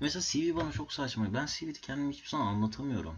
mesela 0.00 0.22
CV 0.22 0.56
bana 0.56 0.72
çok 0.72 0.92
saçma. 0.92 1.34
Ben 1.34 1.46
CV'de 1.46 1.78
kendimi 1.82 2.12
hiçbir 2.12 2.28
zaman 2.28 2.46
anlatamıyorum. 2.46 3.14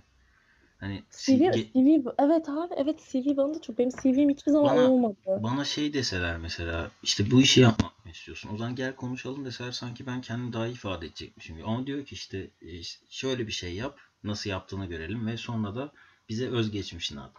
Hani 0.79 1.03
CV, 1.11 1.33
ge- 1.45 1.73
CV, 1.73 2.09
evet 2.19 2.49
abi 2.49 2.75
evet 2.77 3.01
CV 3.11 3.37
bana 3.37 3.55
da 3.55 3.61
çok. 3.61 3.79
Benim 3.79 3.91
CV'm 4.03 4.31
hiçbir 4.31 4.53
zaman 4.53 4.77
Bana- 4.77 4.91
olmadı. 4.91 5.17
bana 5.43 5.65
şey 5.65 5.93
deseler 5.95 6.39
mesela 6.39 6.91
işte 7.03 7.31
bu 7.31 7.41
işi 7.41 7.61
yapmak 7.61 8.05
mı 8.05 8.11
istiyorsun? 8.11 8.51
O 8.55 8.57
zaman 8.57 8.75
gel 8.77 8.97
konuşalım 8.97 9.45
deseler 9.45 9.73
sanki 9.73 10.07
ben 10.07 10.21
kendimi 10.21 10.53
daha 10.53 10.67
iyi 10.67 10.73
ifade 10.75 11.07
edecekmişim 11.07 11.57
gibi. 11.57 11.67
Ama 11.67 11.87
diyor 11.87 12.05
ki 12.07 12.15
işte 12.15 12.51
e, 12.63 12.83
şöyle 13.11 13.47
bir 13.47 13.53
şey 13.53 13.75
yap. 13.75 13.99
Nasıl 14.25 14.51
yaptığını 14.51 14.87
görelim 14.87 15.27
ve 15.27 15.37
sonra 15.37 15.75
da 15.75 15.93
bize 16.29 16.49
özgeçmişini 16.49 17.21
at. 17.21 17.33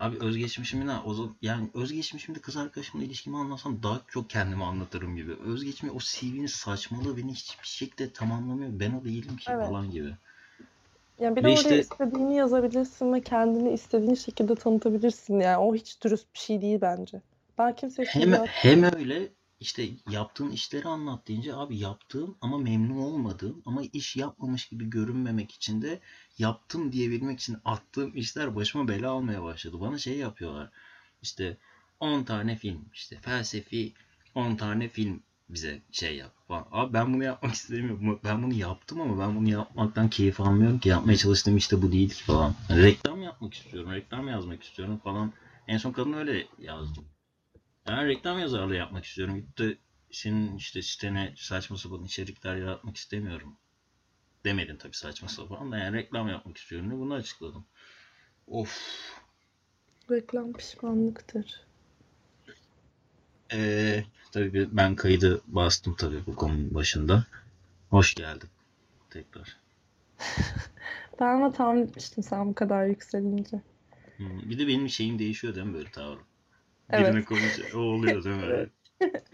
Abi 0.00 0.18
özgeçmişimi 0.18 0.86
ne? 0.86 0.98
O 0.98 1.14
zaman, 1.14 1.36
yani 1.42 1.68
özgeçmişimde 1.74 2.38
kız 2.38 2.56
arkadaşımla 2.56 3.04
ilişkimi 3.04 3.36
anlatsam 3.36 3.82
daha 3.82 4.00
çok 4.08 4.30
kendimi 4.30 4.64
anlatırım 4.64 5.16
gibi. 5.16 5.34
Özgeçmiş 5.34 5.92
o 5.92 5.98
CV'nin 5.98 6.46
saçmalığı 6.46 7.16
beni 7.16 7.34
hiçbir 7.34 7.66
şekilde 7.66 8.12
tamamlamıyor. 8.12 8.70
Ben 8.80 8.92
o 8.92 9.04
değilim 9.04 9.36
ki 9.36 9.50
Evet. 9.50 9.66
falan 9.66 9.90
gibi. 9.90 10.14
Yani 11.20 11.36
bir 11.36 11.44
de 11.44 11.48
oraya 11.48 11.54
işte- 11.54 11.78
istediğini 11.78 12.36
yazabilirsin 12.36 13.12
ve 13.12 13.20
kendini 13.20 13.72
istediğin 13.72 14.14
şekilde 14.14 14.54
tanıtabilirsin 14.54 15.40
yani. 15.40 15.56
O 15.56 15.74
hiç 15.74 16.02
dürüst 16.04 16.34
bir 16.34 16.38
şey 16.38 16.60
değil 16.60 16.78
bence. 16.80 17.20
Ben 17.58 17.76
kimseye 17.76 18.06
Hem, 18.06 18.32
hem 18.46 18.82
öyle 18.82 19.28
işte 19.60 19.88
yaptığın 20.10 20.50
işleri 20.50 20.88
anlat 20.88 21.28
deyince 21.28 21.54
abi 21.54 21.78
yaptığım 21.78 22.36
ama 22.40 22.58
memnun 22.58 22.98
olmadığım 22.98 23.62
ama 23.66 23.82
iş 23.92 24.16
yapmamış 24.16 24.68
gibi 24.68 24.90
görünmemek 24.90 25.50
için 25.52 25.82
de 25.82 26.00
yaptım 26.38 26.92
diyebilmek 26.92 27.40
için 27.40 27.56
attığım 27.64 28.16
işler 28.16 28.56
başıma 28.56 28.88
bela 28.88 29.10
almaya 29.10 29.42
başladı. 29.42 29.80
Bana 29.80 29.98
şey 29.98 30.16
yapıyorlar 30.16 30.70
işte 31.22 31.56
10 32.00 32.24
tane 32.24 32.56
film 32.56 32.84
işte 32.92 33.18
felsefi 33.20 33.94
10 34.34 34.56
tane 34.56 34.88
film 34.88 35.22
bize 35.48 35.82
şey 35.92 36.16
yap 36.16 36.32
falan. 36.48 36.66
Abi 36.70 36.92
ben 36.92 37.14
bunu 37.14 37.24
yapmak 37.24 37.54
istemiyorum. 37.54 38.20
Ben 38.24 38.42
bunu 38.42 38.54
yaptım 38.54 39.00
ama 39.00 39.18
ben 39.18 39.36
bunu 39.36 39.48
yapmaktan 39.48 40.10
keyif 40.10 40.40
almıyorum 40.40 40.78
ki. 40.78 40.88
Yapmaya 40.88 41.16
çalıştığım 41.16 41.56
işte 41.56 41.82
bu 41.82 41.92
değil 41.92 42.10
ki 42.10 42.24
falan. 42.24 42.54
Reklam 42.70 43.22
yapmak 43.22 43.54
istiyorum. 43.54 43.92
Reklam 43.92 44.28
yazmak 44.28 44.62
istiyorum 44.62 45.00
falan. 45.04 45.32
En 45.68 45.78
son 45.78 45.92
kadın 45.92 46.12
öyle 46.12 46.46
yazdım. 46.58 47.04
Ben 47.88 48.06
reklam 48.08 48.38
yazarlığı 48.38 48.74
yapmak 48.76 49.04
istiyorum. 49.04 49.34
Gidip 49.36 49.58
de 49.58 49.78
senin 50.10 50.56
işte 50.56 50.82
sitene 50.82 51.34
saçma 51.36 51.76
sapan 51.76 52.04
içerikler 52.04 52.56
yaratmak 52.56 52.96
istemiyorum. 52.96 53.56
Demedim 54.44 54.78
tabii 54.78 54.96
saçma 54.96 55.28
sapan 55.28 55.72
da 55.72 55.78
yani 55.78 55.96
reklam 55.96 56.28
yapmak 56.28 56.56
istiyorum 56.56 56.90
diye 56.90 57.00
bunu 57.00 57.14
açıkladım. 57.14 57.66
Of. 58.46 58.78
reklam 60.10 60.52
pişmanlıktır. 60.52 61.66
Ee, 63.52 64.04
tabii 64.32 64.68
ben 64.76 64.94
kaydı 64.96 65.40
bastım 65.46 65.94
tabii 65.96 66.26
bu 66.26 66.34
konunun 66.36 66.74
başında. 66.74 67.24
Hoş 67.90 68.14
geldin 68.14 68.48
tekrar. 69.10 69.56
Ben 71.20 71.26
ama 71.34 71.52
tahmin 71.52 71.82
etmiştim 71.86 72.22
sen 72.24 72.48
bu 72.48 72.54
kadar 72.54 72.86
yükselince. 72.86 73.60
Hmm, 74.16 74.50
Bir 74.50 74.58
de 74.58 74.66
benim 74.68 74.88
şeyim 74.88 75.18
değişiyor 75.18 75.54
değil 75.54 75.66
mi 75.66 75.74
böyle 75.74 75.90
tavrım? 75.90 76.26
Evet. 76.90 77.24
Konuşunca 77.24 77.78
o 77.78 77.80
oluyor 77.80 78.24
değil 78.24 78.36
mi? 78.36 78.42
Evet. 78.50 78.70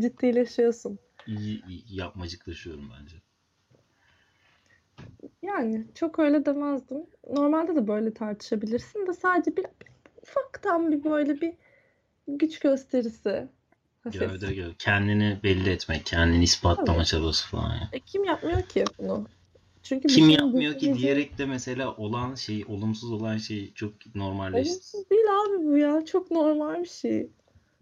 Ciddileşiyorsun. 0.00 0.98
İyi, 1.26 1.66
iyi 1.66 1.82
yapmacıklaşıyorum 1.88 2.90
bence. 3.00 3.16
Yani 5.42 5.84
çok 5.94 6.18
öyle 6.18 6.46
demezdim. 6.46 7.06
Normalde 7.30 7.76
de 7.76 7.88
böyle 7.88 8.14
tartışabilirsin 8.14 9.06
de 9.06 9.12
sadece 9.12 9.56
bir, 9.56 9.64
bir 9.64 9.88
ufaktan 10.22 10.92
bir 10.92 11.04
böyle 11.04 11.40
bir 11.40 11.54
güç 12.28 12.58
gösterisi. 12.58 13.48
Gövde 14.12 14.54
gövde. 14.54 14.74
Kendini 14.78 15.38
belli 15.42 15.70
etmek, 15.70 16.06
kendini 16.06 16.44
ispatlama 16.44 16.98
Tabii. 16.98 17.06
çabası 17.06 17.48
falan 17.48 17.70
ya. 17.70 17.88
E, 17.92 18.00
kim 18.00 18.24
yapmıyor 18.24 18.62
ki 18.62 18.84
bunu? 18.98 19.26
Çünkü 19.84 20.08
Kim 20.08 20.28
yapmıyor 20.28 20.78
ki 20.78 20.94
diyerek 20.94 21.38
de 21.38 21.46
mesela 21.46 21.96
olan 21.96 22.34
şey, 22.34 22.64
olumsuz 22.68 23.12
olan 23.12 23.38
şey 23.38 23.72
çok 23.74 24.14
normalleşti. 24.14 24.70
Olumsuz 24.70 25.10
değil 25.10 25.24
abi 25.24 25.66
bu 25.66 25.76
ya. 25.76 26.04
Çok 26.04 26.30
normal 26.30 26.82
bir 26.82 26.88
şey. 26.88 27.30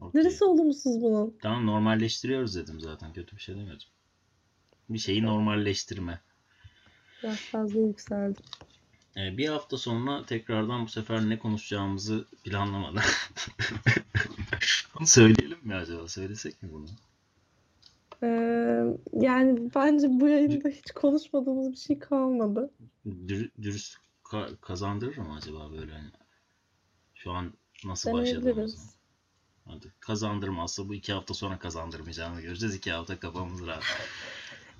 Okey. 0.00 0.20
Neresi 0.20 0.44
olumsuz 0.44 1.02
bunun? 1.02 1.36
Tamam 1.42 1.66
normalleştiriyoruz 1.66 2.56
dedim 2.56 2.80
zaten. 2.80 3.12
Kötü 3.12 3.36
bir 3.36 3.40
şey 3.40 3.54
demedim. 3.54 3.88
Bir 4.88 4.98
şeyi 4.98 5.22
normalleştirme. 5.22 6.20
Biraz 7.22 7.36
fazla 7.36 7.80
yükseldim. 7.80 8.44
Ee, 9.16 9.36
bir 9.36 9.48
hafta 9.48 9.78
sonra 9.78 10.26
tekrardan 10.26 10.84
bu 10.84 10.88
sefer 10.88 11.28
ne 11.28 11.38
konuşacağımızı 11.38 12.24
planlamadan. 12.44 13.04
Söyleyelim 15.04 15.58
mi 15.62 15.74
acaba? 15.74 16.08
Söylesek 16.08 16.62
mi 16.62 16.72
bunu? 16.72 16.86
Ee, 18.22 18.84
yani 19.20 19.70
bence 19.74 20.06
bu 20.10 20.28
yayında 20.28 20.68
hiç 20.68 20.90
konuşmadığımız 20.90 21.72
bir 21.72 21.76
şey 21.76 21.98
kalmadı. 21.98 22.70
Dür- 23.06 23.50
dürüst 23.62 23.96
ka- 24.24 24.56
kazandırır 24.60 25.16
mı 25.16 25.34
acaba 25.36 25.72
böyle 25.72 25.92
hani? 25.92 26.10
Şu 27.14 27.30
an 27.30 27.52
nasıl 27.84 28.12
başladığımızı? 28.12 28.76
Hadi 29.64 29.92
kazandırmazsa 30.00 30.88
bu 30.88 30.94
iki 30.94 31.12
hafta 31.12 31.34
sonra 31.34 31.58
kazandırmayacağını 31.58 32.40
göreceğiz. 32.40 32.74
İki 32.74 32.92
hafta 32.92 33.18
kafamız 33.20 33.66
rahat. 33.66 33.84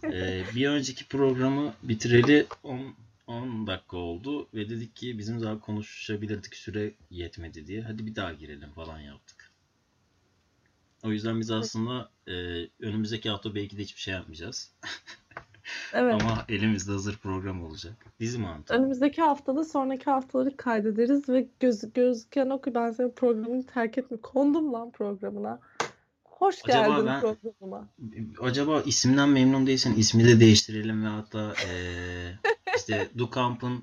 Ee, 0.04 0.42
bir 0.54 0.69
önceki 0.69 1.09
programı 1.09 1.74
bitireli 1.82 2.47
10 2.62 2.94
10 3.26 3.66
dakika 3.66 3.97
oldu 3.97 4.48
ve 4.54 4.69
dedik 4.69 4.97
ki 4.97 5.19
bizim 5.19 5.41
daha 5.42 5.60
konuşabilirdik 5.60 6.56
süre 6.56 6.94
yetmedi 7.10 7.66
diye. 7.66 7.82
Hadi 7.82 8.06
bir 8.06 8.16
daha 8.16 8.32
girelim 8.32 8.70
falan 8.72 8.98
yaptık. 9.00 9.41
O 11.02 11.10
yüzden 11.10 11.40
biz 11.40 11.50
aslında 11.50 12.10
e, 12.26 12.32
önümüzdeki 12.80 13.30
hafta 13.30 13.54
belki 13.54 13.78
de 13.78 13.82
hiçbir 13.82 14.00
şey 14.00 14.14
yapmayacağız. 14.14 14.70
Evet. 15.92 16.22
Ama 16.22 16.44
elimizde 16.48 16.92
hazır 16.92 17.16
program 17.16 17.64
olacak. 17.64 17.92
Dizi 18.20 18.38
mantığı. 18.38 18.74
Önümüzdeki 18.74 19.22
haftada 19.22 19.64
sonraki 19.64 20.04
haftaları 20.04 20.56
kaydederiz 20.56 21.28
ve 21.28 21.48
göz, 21.60 21.92
gözüken 21.92 22.50
o 22.50 22.60
ki 22.60 22.74
ben 22.74 22.91
senin 22.91 23.10
programını 23.10 23.66
terk 23.66 23.98
etme. 23.98 24.16
Kondum 24.22 24.72
lan 24.72 24.91
programına. 24.91 25.60
Hoş 26.24 26.56
Acaba 26.64 26.88
geldin 26.88 27.06
ben- 27.06 27.20
programıma. 27.20 27.88
Acaba 28.41 28.80
isimden 28.82 29.28
memnun 29.28 29.66
değilsen 29.66 29.94
ismi 29.94 30.24
de 30.24 30.41
değiştirelim 30.41 31.04
ve 31.04 31.08
hatta 31.08 31.54
eee 31.66 32.38
işte 32.76 33.08
Dukamp'ın 33.18 33.82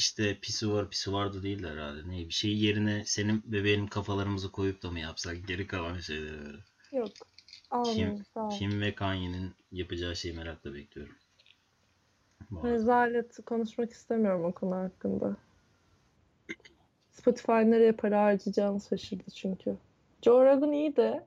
işte 0.00 0.38
pisuvar 0.40 0.90
pisuvar 0.90 1.34
da 1.34 1.42
değil 1.42 1.62
de 1.62 1.68
herhalde. 1.68 2.08
Ne 2.08 2.18
bir 2.18 2.30
şey 2.30 2.58
yerine 2.58 3.04
senin 3.04 3.42
ve 3.46 3.64
benim 3.64 3.86
kafalarımızı 3.86 4.52
koyup 4.52 4.82
da 4.82 4.90
mı 4.90 5.00
yapsak 5.00 5.48
geri 5.48 5.66
kalan 5.66 5.98
şeyleri 5.98 6.38
böyle. 6.44 6.58
Yok. 6.92 7.10
Ol. 7.70 8.50
Kim 8.50 8.80
ve 8.80 8.94
Kanye'nin 8.94 9.54
yapacağı 9.72 10.16
şeyi 10.16 10.34
merakla 10.34 10.74
bekliyorum. 10.74 11.14
Rezalet 12.64 13.44
konuşmak 13.46 13.92
istemiyorum 13.92 14.44
o 14.44 14.52
konu 14.52 14.76
hakkında. 14.76 15.36
Spotify 17.12 17.52
nereye 17.52 17.92
para 17.92 18.22
harcayacağını 18.22 18.80
şaşırdı 18.80 19.30
çünkü. 19.30 19.76
Joe 20.22 20.44
Rogan 20.44 20.72
iyi 20.72 20.96
de 20.96 21.26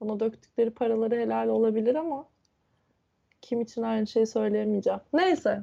ona 0.00 0.20
döktükleri 0.20 0.70
paraları 0.70 1.14
helal 1.16 1.48
olabilir 1.48 1.94
ama 1.94 2.28
kim 3.40 3.60
için 3.60 3.82
aynı 3.82 4.06
şeyi 4.06 4.26
söyleyemeyeceğim. 4.26 5.00
Neyse. 5.12 5.62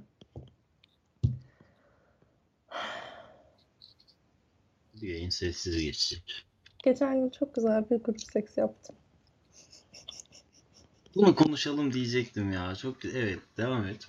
Yayın 5.03 5.30
sessiz 5.30 5.81
geçecek. 5.81 6.46
Geçen 6.84 7.22
gün 7.22 7.30
çok 7.30 7.56
güzel 7.56 7.90
bir 7.90 7.96
grup 7.96 8.22
seks 8.22 8.58
yaptım. 8.58 8.96
Bunu 11.16 11.36
konuşalım 11.36 11.94
diyecektim 11.94 12.52
ya. 12.52 12.75
Çok 12.75 13.06
evet 13.06 13.40
devam 13.58 13.86
et. 13.88 14.08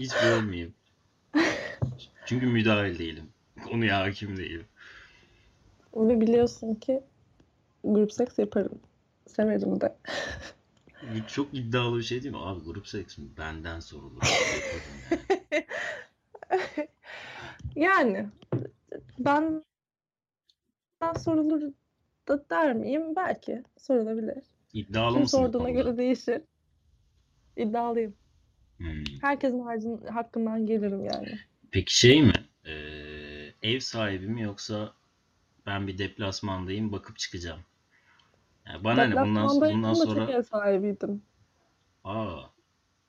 Hiç 0.00 0.12
bölmeyeyim. 0.24 0.74
Çünkü 2.26 2.46
müdahil 2.46 2.98
değilim. 2.98 3.30
Konuya 3.64 4.00
hakim 4.00 4.36
değilim. 4.36 4.66
Ve 5.94 6.20
biliyorsun 6.20 6.74
ki 6.74 7.02
grup 7.84 8.12
seks 8.12 8.38
yaparım. 8.38 8.80
Severim 9.26 9.80
de. 9.80 9.96
Çok 11.28 11.54
iddialı 11.54 11.98
bir 11.98 12.02
şey 12.02 12.22
değil 12.22 12.34
mi? 12.34 12.40
Abi 12.40 12.64
grup 12.64 12.88
seks 12.88 13.18
mi? 13.18 13.24
Benden 13.38 13.80
sorulur. 13.80 14.22
Yani. 15.50 15.66
Yani 17.76 18.26
ben 19.18 19.64
ben 21.02 21.12
sorulur 21.12 21.72
da 22.28 22.50
der 22.50 22.72
miyim? 22.72 23.16
Belki 23.16 23.62
sorulabilir. 23.78 24.44
İddialı 24.72 25.12
Kim 25.12 25.22
mısın 25.22 25.38
sorduğuna 25.38 25.62
konuda? 25.62 25.80
göre 25.80 25.96
değişir. 25.96 26.42
İddialıyım. 27.56 28.14
Hmm. 28.76 29.04
Herkesin 29.20 29.60
harcın, 29.60 30.06
hakkından 30.06 30.66
gelirim 30.66 31.04
yani. 31.04 31.38
Peki 31.70 31.98
şey 31.98 32.22
mi? 32.22 32.44
Ee, 32.66 32.72
ev 33.62 33.80
sahibi 33.80 34.26
mi 34.26 34.42
yoksa 34.42 34.92
ben 35.66 35.86
bir 35.86 35.98
deplasmandayım 35.98 36.92
bakıp 36.92 37.18
çıkacağım. 37.18 37.60
Yani 38.66 38.84
bana 38.84 39.04
ne 39.04 39.16
bundan, 39.16 39.60
bundan 39.60 39.84
da 39.84 39.94
sonra 39.94 40.26
çok 40.26 40.34
ev 40.34 40.42
sahibiydim. 40.42 41.22
aa 42.04 42.42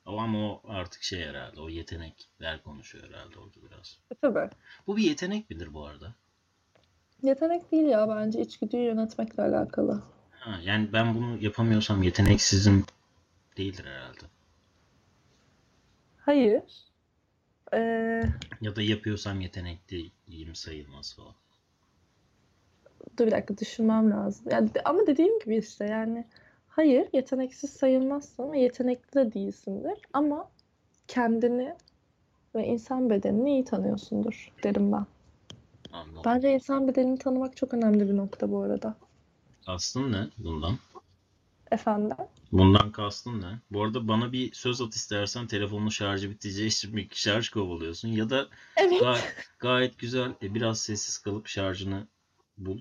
ama 0.06 0.52
o 0.52 0.62
artık 0.68 1.04
şey 1.04 1.24
herhalde 1.26 1.62
o 1.62 1.70
yetenekler 1.70 2.64
konuşuyor 2.64 3.08
herhalde 3.10 3.40
orada 3.40 3.58
biraz. 3.70 4.00
E, 4.12 4.16
tabii. 4.16 4.50
Bu 4.88 4.98
bir 4.98 5.04
yetenek 5.04 5.50
midir 5.50 5.74
bu 5.74 5.86
arada? 5.86 6.16
Yetenek 7.24 7.72
değil 7.72 7.84
ya 7.86 8.10
bence 8.10 8.42
içgüdüyü 8.42 8.84
yönetmekle 8.84 9.44
alakalı. 9.44 10.04
Ha, 10.32 10.60
yani 10.64 10.94
ben 10.94 11.16
bunu 11.16 11.38
yapamıyorsam 11.44 12.04
yeteneksizim 12.04 12.86
değildir 13.58 13.86
herhalde. 13.86 14.20
Hayır. 16.18 16.64
Ee, 17.74 18.24
Ya 18.62 18.76
da 18.76 18.82
yapıyorsam 18.82 19.42
yetenekliyim 19.42 20.56
sayılmaz 20.56 21.16
falan. 21.16 21.34
dur 23.18 23.26
bir 23.28 23.32
dakika 23.32 23.58
düşünmem 23.58 24.12
lazım. 24.12 24.46
Yani, 24.52 24.70
ama 24.86 25.08
dediğim 25.08 25.40
gibi 25.40 25.58
işte 25.58 25.86
yani 25.86 26.26
hayır 26.68 27.08
yeteneksiz 27.14 27.70
sayılmazsın 27.70 28.52
ve 28.52 28.60
yetenekli 28.60 29.14
de 29.14 29.34
değilsindir. 29.34 29.98
Ama 30.14 30.50
kendini 31.08 31.76
ve 32.56 32.66
insan 32.68 33.10
bedenini 33.10 33.52
iyi 33.52 33.66
tanıyorsundur 33.66 34.52
derim 34.64 34.92
ben. 34.92 35.06
Anladım. 35.94 36.22
Bence 36.26 36.54
insan 36.54 36.88
bedenini 36.88 37.18
tanımak 37.18 37.58
çok 37.58 37.74
önemli 37.74 38.10
bir 38.10 38.18
nokta 38.18 38.52
bu 38.52 38.62
arada. 38.62 38.96
Kastın 39.66 40.12
ne 40.12 40.28
bundan? 40.38 40.78
Efendim? 41.72 42.18
Bundan 42.52 42.92
kastın 42.92 43.42
ne? 43.42 43.60
Bu 43.72 43.84
arada 43.84 44.08
bana 44.08 44.32
bir 44.32 44.54
söz 44.54 44.82
at 44.82 44.96
istersen 44.96 45.48
telefonun 45.48 45.90
şarjı 45.90 46.30
için 46.30 46.98
bir 46.98 47.10
şarj 47.12 47.50
kovalıyorsun. 47.50 48.10
Ya 48.10 48.30
da 48.30 48.48
Evet. 48.78 49.00
gayet, 49.02 49.50
gayet 49.60 50.00
güzel 50.00 50.32
e, 50.42 50.54
biraz 50.54 50.80
sessiz 50.80 51.18
kalıp 51.18 51.48
şarjını 51.48 52.08
bul. 52.58 52.80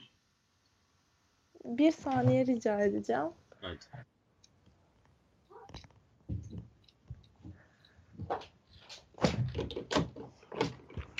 Bir 1.65 1.93
saniye 1.93 2.47
rica 2.47 2.81
edeceğim. 2.81 3.29
Hadi. 3.61 3.79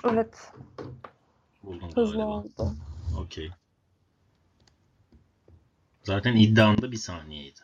Evet, 0.05 0.53
Buldum 1.63 1.91
hızlı 1.95 2.13
galiba. 2.13 2.25
oldu. 2.25 2.75
Okey. 3.19 3.51
Zaten 6.03 6.37
iddianda 6.37 6.93
bir 6.93 6.97
saniyeydi. 6.97 7.61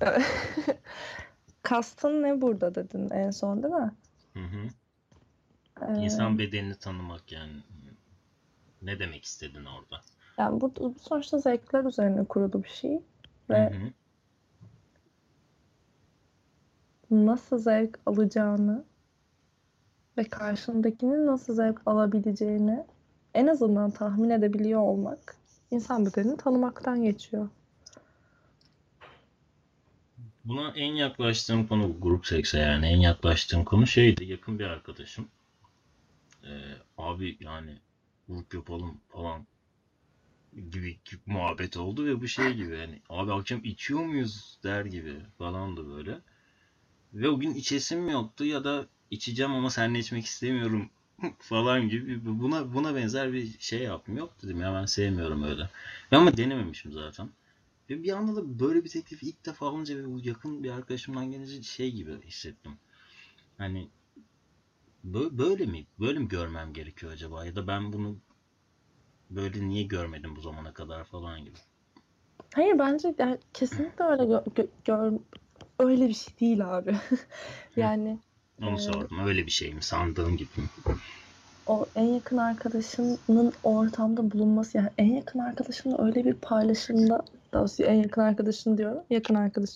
Kastın 1.62 2.22
ne 2.22 2.40
burada 2.40 2.74
dedin 2.74 3.10
en 3.10 3.30
son 3.30 3.62
değil 3.62 3.74
mi? 3.74 3.92
Hı 4.34 4.40
hı. 4.40 4.68
Ee, 5.82 5.94
İnsan 6.04 6.38
bedenini 6.38 6.78
tanımak 6.78 7.32
yani. 7.32 7.62
Ne 8.82 8.98
demek 8.98 9.24
istedin 9.24 9.64
orada? 9.64 10.00
yani 10.38 10.60
bu, 10.60 10.72
bu 10.76 10.94
sonuçta 11.00 11.38
zevkler 11.38 11.84
üzerine 11.84 12.24
kurulu 12.24 12.64
bir 12.64 12.68
şey 12.68 13.02
Hı 13.50 13.54
ve 13.54 13.56
hı. 13.62 13.92
nasıl 17.10 17.58
zevk 17.58 17.98
alacağını 18.06 18.84
ve 20.18 20.24
karşındakinin 20.24 21.26
nasıl 21.26 21.54
zevk 21.54 21.80
alabileceğini 21.86 22.84
en 23.34 23.46
azından 23.46 23.90
tahmin 23.90 24.30
edebiliyor 24.30 24.80
olmak 24.80 25.36
insan 25.70 26.06
bedenini 26.06 26.36
tanımaktan 26.36 27.02
geçiyor. 27.02 27.48
Buna 30.44 30.70
en 30.70 30.92
yaklaştığım 30.92 31.66
konu 31.66 32.00
grup 32.00 32.26
sekse 32.26 32.58
yani 32.58 32.86
en 32.86 33.00
yaklaştığım 33.00 33.64
konu 33.64 33.86
şeydi 33.86 34.24
yakın 34.24 34.58
bir 34.58 34.64
arkadaşım. 34.64 35.28
Ee, 36.44 36.48
abi 36.98 37.36
yani 37.40 37.78
grup 38.28 38.54
yapalım 38.54 39.00
falan 39.08 39.46
gibi 40.70 40.98
muhabbet 41.26 41.76
oldu 41.76 42.06
ve 42.06 42.20
bu 42.20 42.28
şey 42.28 42.54
gibi 42.54 42.76
yani 42.76 43.00
abi 43.08 43.32
akşam 43.32 43.60
içiyor 43.64 44.00
muyuz 44.00 44.58
der 44.64 44.84
gibi 44.84 45.16
falan 45.38 45.76
da 45.76 45.88
böyle. 45.88 46.20
Ve 47.14 47.28
o 47.28 47.38
gün 47.38 47.54
içesim 47.54 48.08
yoktu 48.08 48.44
ya 48.44 48.64
da 48.64 48.86
içeceğim 49.12 49.52
ama 49.52 49.70
seninle 49.70 49.98
içmek 49.98 50.24
istemiyorum 50.24 50.90
falan 51.38 51.88
gibi 51.88 52.26
buna 52.26 52.74
buna 52.74 52.94
benzer 52.94 53.32
bir 53.32 53.58
şey 53.58 53.82
yaptım. 53.82 54.16
Yok 54.16 54.34
dedim 54.42 54.60
ya 54.60 54.74
ben 54.74 54.86
sevmiyorum 54.86 55.42
öyle. 55.42 55.70
Ben 56.12 56.16
ama 56.18 56.36
denememişim 56.36 56.92
zaten. 56.92 57.28
Ve 57.90 58.02
bir 58.02 58.12
anda 58.12 58.36
da 58.36 58.60
böyle 58.60 58.84
bir 58.84 58.88
teklifi 58.88 59.26
ilk 59.26 59.46
defa 59.46 59.68
alınca 59.68 59.96
ve 59.96 60.06
bu 60.06 60.20
yakın 60.22 60.64
bir 60.64 60.70
arkadaşımdan 60.70 61.30
gelince 61.30 61.62
şey 61.62 61.92
gibi 61.92 62.22
hissettim. 62.22 62.72
Hani 63.58 63.88
bö- 65.06 65.38
böyle 65.38 65.66
mi? 65.66 65.86
Böyle 66.00 66.18
mi 66.18 66.28
görmem 66.28 66.72
gerekiyor 66.72 67.12
acaba? 67.12 67.46
Ya 67.46 67.56
da 67.56 67.66
ben 67.66 67.92
bunu 67.92 68.16
böyle 69.30 69.68
niye 69.68 69.82
görmedim 69.82 70.36
bu 70.36 70.40
zamana 70.40 70.72
kadar 70.72 71.04
falan 71.04 71.44
gibi. 71.44 71.58
Hayır 72.54 72.78
bence 72.78 73.14
yani 73.18 73.38
kesinlikle 73.54 74.04
öyle 74.04 74.22
gö- 74.22 74.44
gö- 74.54 74.68
gör 74.84 75.12
öyle 75.78 76.08
bir 76.08 76.14
şey 76.14 76.34
değil 76.40 76.78
abi. 76.78 76.96
Yani 77.76 78.18
Onu 78.60 78.74
Ee, 78.74 78.78
sordum. 78.78 79.26
Öyle 79.26 79.46
bir 79.46 79.50
şey 79.50 79.74
mi? 79.74 79.82
Sandığım 79.82 80.36
gibi 80.36 80.60
mi? 80.60 80.68
o 81.66 81.86
en 81.94 82.04
yakın 82.04 82.36
arkadaşının 82.36 83.52
ortamda 83.62 84.30
bulunması 84.30 84.78
yani 84.78 84.90
en 84.98 85.12
yakın 85.14 85.38
arkadaşınla 85.38 86.04
öyle 86.04 86.24
bir 86.24 86.34
paylaşımda 86.34 87.24
daha 87.52 87.66
en 87.78 87.94
yakın 87.94 88.22
arkadaşın 88.22 88.78
diyorum 88.78 89.02
yakın 89.10 89.34
arkadaş 89.34 89.70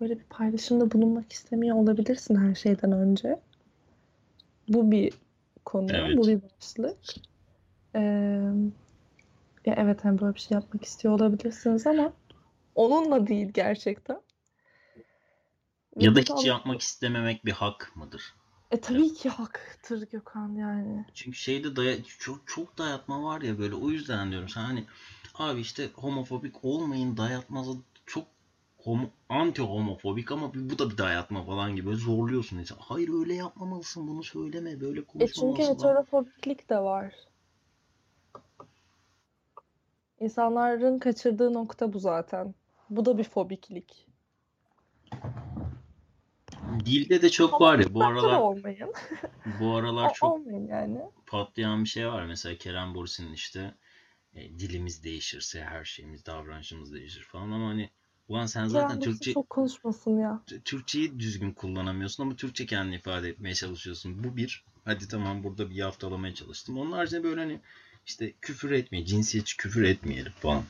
öyle 0.00 0.18
bir 0.18 0.24
paylaşımda 0.24 0.90
bulunmak 0.90 1.32
istemiyor 1.32 1.76
olabilirsin 1.76 2.36
her 2.36 2.54
şeyden 2.54 2.92
önce. 2.92 3.40
Bu 4.68 4.90
bir 4.90 5.12
konu, 5.64 5.86
Evet. 5.90 6.16
bu 6.18 6.26
bir 6.28 6.40
başlık. 6.42 6.96
Ee, 7.94 8.00
ya 9.66 9.74
evet 9.76 10.04
hani 10.04 10.20
böyle 10.20 10.34
bir 10.34 10.40
şey 10.40 10.54
yapmak 10.54 10.84
istiyor 10.84 11.14
olabilirsiniz 11.14 11.86
ama 11.86 12.12
onunla 12.74 13.26
değil 13.26 13.48
gerçekten. 13.54 14.20
Ya 15.96 16.14
da 16.14 16.20
hiç 16.20 16.44
yapmak 16.44 16.80
istememek 16.80 17.44
bir 17.44 17.52
hak 17.52 17.92
mıdır? 17.96 18.34
E 18.70 18.80
tabii 18.80 19.14
ki 19.14 19.28
haktır 19.28 20.10
Gökhan 20.10 20.54
yani. 20.54 21.04
Çünkü 21.14 21.36
şeyde 21.38 21.76
daya 21.76 22.04
çok 22.04 22.40
çok 22.46 22.78
dayatma 22.78 23.22
var 23.22 23.40
ya 23.40 23.58
böyle 23.58 23.74
o 23.74 23.90
yüzden 23.90 24.30
diyorum 24.30 24.48
sen 24.48 24.60
hani 24.60 24.84
abi 25.34 25.60
işte 25.60 25.90
homofobik 25.94 26.64
olmayın 26.64 27.16
dayatması 27.16 27.70
çok 28.06 28.26
homo, 28.78 29.10
anti 29.28 29.62
homofobik 29.62 30.32
ama 30.32 30.54
bu 30.54 30.78
da 30.78 30.90
bir 30.90 30.98
dayatma 30.98 31.44
falan 31.44 31.76
gibi 31.76 31.94
zorluyorsun 31.96 32.58
insan. 32.58 32.76
Hayır 32.80 33.08
öyle 33.20 33.34
yapmamalısın 33.34 34.08
bunu 34.08 34.22
söyleme 34.24 34.80
böyle 34.80 35.00
E 35.00 35.04
çünkü 35.04 35.18
konuşmamalısın. 35.18 35.76
falan. 35.76 35.90
heterofobiklik 35.90 36.70
de 36.70 36.78
var. 36.78 37.14
İnsanların 40.20 40.98
kaçırdığı 40.98 41.52
nokta 41.54 41.92
bu 41.92 41.98
zaten. 41.98 42.54
Bu 42.90 43.04
da 43.04 43.18
bir 43.18 43.24
fobiklik. 43.24 44.06
Dilde 46.80 47.22
de 47.22 47.30
çok 47.30 47.60
var 47.60 47.78
ya 47.78 47.94
bu 47.94 48.04
aralar 48.04 48.38
olmayın. 48.38 48.92
bu 49.60 49.74
aralar 49.74 50.14
çok 50.14 50.32
olmayın 50.32 50.68
yani. 50.68 51.00
patlayan 51.26 51.84
bir 51.84 51.88
şey 51.88 52.08
var. 52.08 52.26
Mesela 52.26 52.58
Kerem 52.58 52.94
Bürsin'in 52.94 53.32
işte 53.32 53.74
e, 54.34 54.58
dilimiz 54.58 55.04
değişirse 55.04 55.64
her 55.64 55.84
şeyimiz, 55.84 56.26
davranışımız 56.26 56.92
değişir 56.92 57.22
falan 57.22 57.50
ama 57.50 57.68
hani 57.68 57.90
ulan 58.28 58.46
sen 58.46 58.66
zaten 58.66 58.96
Bürsin 58.96 59.10
Türkçe 59.10 59.32
çok 59.32 59.50
konuşmasın 59.50 60.18
ya. 60.18 60.42
Türkçeyi 60.64 61.20
düzgün 61.20 61.52
kullanamıyorsun 61.52 62.22
ama 62.22 62.36
Türkçe 62.36 62.66
kendini 62.66 62.96
ifade 62.96 63.28
etmeye 63.28 63.54
çalışıyorsun. 63.54 64.24
Bu 64.24 64.36
bir. 64.36 64.64
Hadi 64.84 65.08
tamam 65.08 65.44
burada 65.44 65.70
bir 65.70 65.74
yaftalamaya 65.74 66.34
çalıştım. 66.34 66.78
Onun 66.78 66.92
haricinde 66.92 67.24
böyle 67.24 67.40
hani 67.40 67.60
işte 68.06 68.32
küfür 68.40 68.70
etmeye, 68.70 69.04
cinsiyetçi 69.04 69.56
küfür 69.56 69.82
etmeyelim 69.82 70.32
falan. 70.32 70.62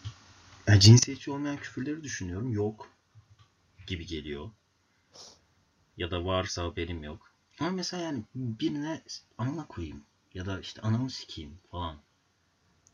Yani 0.67 0.81
cinsiyetçi 0.81 1.31
olmayan 1.31 1.57
küfürleri 1.57 2.03
düşünüyorum. 2.03 2.53
Yok 2.53 2.89
gibi 3.87 4.07
geliyor. 4.07 4.51
Ya 5.97 6.11
da 6.11 6.25
varsa 6.25 6.63
haberim 6.65 7.03
yok. 7.03 7.31
Ama 7.61 7.71
mesela 7.71 8.03
yani 8.03 8.25
birine 8.35 9.03
amına 9.39 9.67
koyayım 9.67 10.05
ya 10.35 10.47
da 10.47 10.61
işte 10.61 10.81
anamı 10.83 11.11
sikeyim 11.11 11.59
falan. 11.71 11.97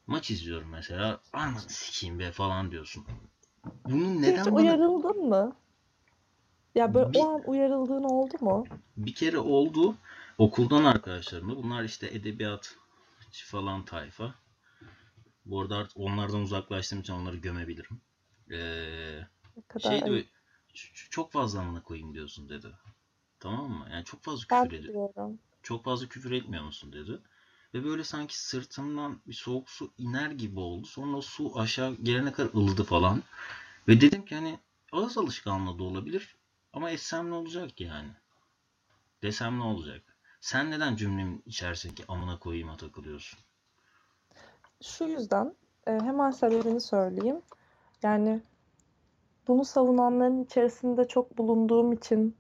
Maç 0.06 0.30
izliyorum 0.30 0.68
mesela. 0.70 1.20
Ananı 1.32 1.60
sikeyim 1.60 2.18
be 2.18 2.32
falan 2.32 2.70
diyorsun. 2.70 3.06
Bunun 3.86 4.22
Hiç 4.22 4.22
neden 4.22 4.46
bana 4.56 4.56
uyarıldın 4.56 5.28
mı? 5.28 5.56
Ya 6.74 6.94
böyle 6.94 7.06
Bir- 7.12 7.18
o 7.18 7.28
an 7.28 7.42
uyarıldığın 7.46 8.02
oldu 8.04 8.36
mu? 8.40 8.64
bir 8.96 9.14
kere 9.14 9.38
oldu 9.38 9.94
okuldan 10.38 10.84
arkadaşlarımla. 10.84 11.56
Bunlar 11.56 11.84
işte 11.84 12.06
edebiyat 12.06 12.76
falan 13.46 13.84
tayfa. 13.84 14.34
Bu 15.46 15.60
arada 15.60 15.76
artık 15.76 15.96
onlardan 15.96 16.40
uzaklaştığım 16.40 17.00
için 17.00 17.12
onları 17.12 17.36
gömebilirim. 17.36 18.00
Ee, 18.52 19.20
şey 19.78 20.02
ayıp. 20.04 20.26
Diyor, 20.74 20.92
"Ç- 20.94 21.10
çok 21.10 21.32
fazla 21.32 21.60
amına 21.60 21.82
koyayım 21.82 22.14
diyorsun 22.14 22.48
dedi. 22.48 22.68
Tamam 23.40 23.70
mı? 23.70 23.88
Yani 23.92 24.04
çok 24.04 24.22
fazla 24.22 24.46
küfür 24.46 24.72
ediyor. 24.72 25.10
Çok 25.62 25.84
fazla 25.84 26.08
küfür 26.08 26.32
etmiyor 26.32 26.64
musun 26.64 26.92
dedi. 26.92 27.20
Ve 27.74 27.84
böyle 27.84 28.04
sanki 28.04 28.38
sırtımdan 28.40 29.20
bir 29.26 29.32
soğuk 29.32 29.70
su 29.70 29.92
iner 29.98 30.30
gibi 30.30 30.60
oldu. 30.60 30.86
Sonra 30.86 31.16
o 31.16 31.20
su 31.20 31.58
aşağı 31.60 31.94
gelene 31.94 32.32
kadar 32.32 32.54
ılıdı 32.54 32.84
falan. 32.84 33.22
Ve 33.88 34.00
dedim 34.00 34.24
ki 34.24 34.34
hani 34.34 34.58
ağız 34.92 35.18
alışkanlığı 35.18 35.78
da 35.78 35.82
olabilir. 35.84 36.36
Ama 36.72 36.90
etsem 36.90 37.30
ne 37.30 37.34
olacak 37.34 37.80
yani? 37.80 38.10
Desem 39.22 39.58
ne 39.58 39.62
olacak? 39.62 40.16
Sen 40.40 40.70
neden 40.70 40.96
cümlemin 40.96 41.42
içerisindeki 41.46 42.04
amına 42.08 42.38
koyayıma 42.38 42.76
takılıyorsun? 42.76 43.38
Şu 44.82 45.04
yüzden 45.04 45.54
e, 45.86 45.92
hemen 45.92 46.30
sebebini 46.30 46.80
söyleyeyim. 46.80 47.42
Yani 48.02 48.42
bunu 49.50 49.64
savunanların 49.64 50.44
içerisinde 50.44 51.08
çok 51.08 51.38
bulunduğum 51.38 51.92
için 51.92 52.36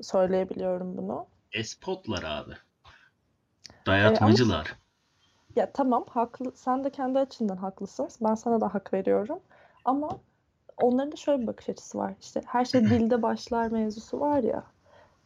söyleyebiliyorum 0.00 0.96
bunu. 0.96 1.26
Espotlar 1.52 2.22
abi. 2.22 2.52
Dayatmacılar. 3.86 4.76
Ya 5.56 5.72
tamam 5.72 6.04
haklı 6.10 6.52
sen 6.54 6.84
de 6.84 6.90
kendi 6.90 7.18
açından 7.18 7.56
haklısın. 7.56 8.08
Ben 8.20 8.34
sana 8.34 8.60
da 8.60 8.74
hak 8.74 8.92
veriyorum. 8.92 9.38
Ama 9.84 10.08
onların 10.82 11.12
da 11.12 11.16
şöyle 11.16 11.42
bir 11.42 11.46
bakış 11.46 11.68
açısı 11.68 11.98
var. 11.98 12.14
İşte 12.20 12.40
her 12.46 12.64
şey 12.64 12.84
dilde 12.90 13.22
başlar 13.22 13.70
mevzusu 13.70 14.20
var 14.20 14.42
ya. 14.42 14.64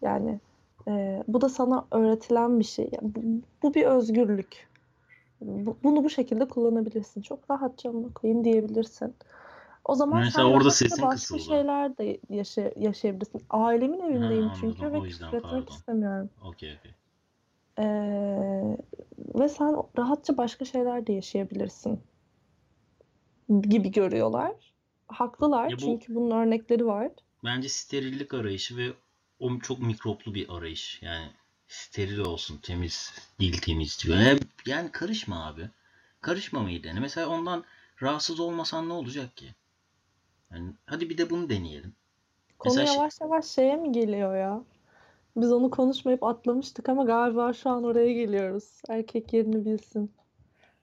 Yani 0.03 0.41
Ee, 0.89 1.23
bu 1.29 1.41
da 1.41 1.49
sana 1.49 1.87
öğretilen 1.91 2.59
bir 2.59 2.65
şey. 2.65 2.89
Yani 2.93 3.15
bu, 3.15 3.21
bu 3.63 3.75
bir 3.75 3.85
özgürlük. 3.87 4.69
Bu- 5.41 5.77
bunu 5.83 6.05
bu 6.05 6.11
şekilde 6.11 6.49
kullanabilirsin. 6.49 7.23
Çok 7.23 7.51
rahatça 7.51 7.89
amına 7.89 8.13
koyayım 8.15 8.45
diyebilirsin. 8.45 9.15
O 9.89 9.95
zaman 9.95 10.19
Mesela 10.19 10.33
sen 10.33 10.45
orada 10.45 10.65
rahatça 10.65 10.73
sesin 10.73 11.03
başka 11.03 11.15
kısıldı. 11.15 11.43
şeyler 11.43 11.99
de 11.99 12.19
yaşa- 12.31 12.73
yaşayabilirsin. 12.77 13.43
Ailemin 13.51 14.01
evindeyim 14.01 14.49
Ha, 14.49 14.55
çünkü 14.61 14.79
anladım. 14.83 14.95
ve 14.95 15.03
O 15.03 15.07
yüzden 15.07 15.31
küfür 15.31 15.39
etmek 15.39 15.53
pardon. 15.63 15.75
istemiyorum. 15.75 16.31
Okey 16.45 16.77
okey. 16.79 16.93
Ee, 17.79 18.77
ve 19.35 19.49
sen 19.49 19.77
rahatça 19.99 20.37
başka 20.37 20.65
şeyler 20.65 21.07
de 21.07 21.13
yaşayabilirsin 21.13 22.01
gibi 23.63 23.91
görüyorlar. 23.93 24.53
Haklılar 25.09 25.69
Ya 25.71 25.77
bu- 25.77 25.81
çünkü 25.81 26.15
bunun 26.15 26.31
örnekleri 26.31 26.87
var. 26.87 27.11
Bence 27.45 27.69
sterillik 27.69 28.35
arayışı 28.35 28.77
ve 28.77 28.93
o 29.41 29.59
çok 29.59 29.79
mikroplu 29.79 30.35
bir 30.35 30.49
arayış. 30.57 31.03
Yani 31.03 31.27
steril 31.69 32.19
olsun, 32.19 32.59
temiz, 32.63 33.13
dil 33.41 33.59
temiz 33.59 34.05
diyor. 34.05 34.17
Yani, 34.19 34.41
yani 34.67 34.93
karışma 34.93 35.47
abi. 35.47 35.69
Karışmamayı 36.21 36.83
dene. 36.85 37.01
Mesela 37.01 37.29
ondan 37.29 37.65
rahatsız 38.03 38.41
olmasan 38.41 38.89
ne 38.89 38.93
olacak 38.93 39.37
ki? 39.37 39.55
Yani 40.53 40.73
hadi 40.87 41.11
bir 41.11 41.19
de 41.19 41.31
bunu 41.31 41.49
deneyelim. 41.49 41.95
Konu 42.59 42.73
Mesela 42.73 42.87
şey- 42.87 42.97
yavaş 42.97 43.21
yavaş 43.21 43.47
şeye 43.47 43.77
mi 43.77 43.93
geliyor 43.93 44.37
ya? 44.37 44.65
Biz 45.37 45.53
onu 45.53 45.71
konuşmayıp 45.71 46.25
atlamıştık 46.25 46.89
ama 46.89 47.05
galiba 47.05 47.53
şu 47.53 47.71
an 47.71 47.85
oraya 47.85 48.13
geliyoruz. 48.13 48.83
Erkek 48.89 49.33
yerini 49.33 49.65
bilsin. 49.65 50.13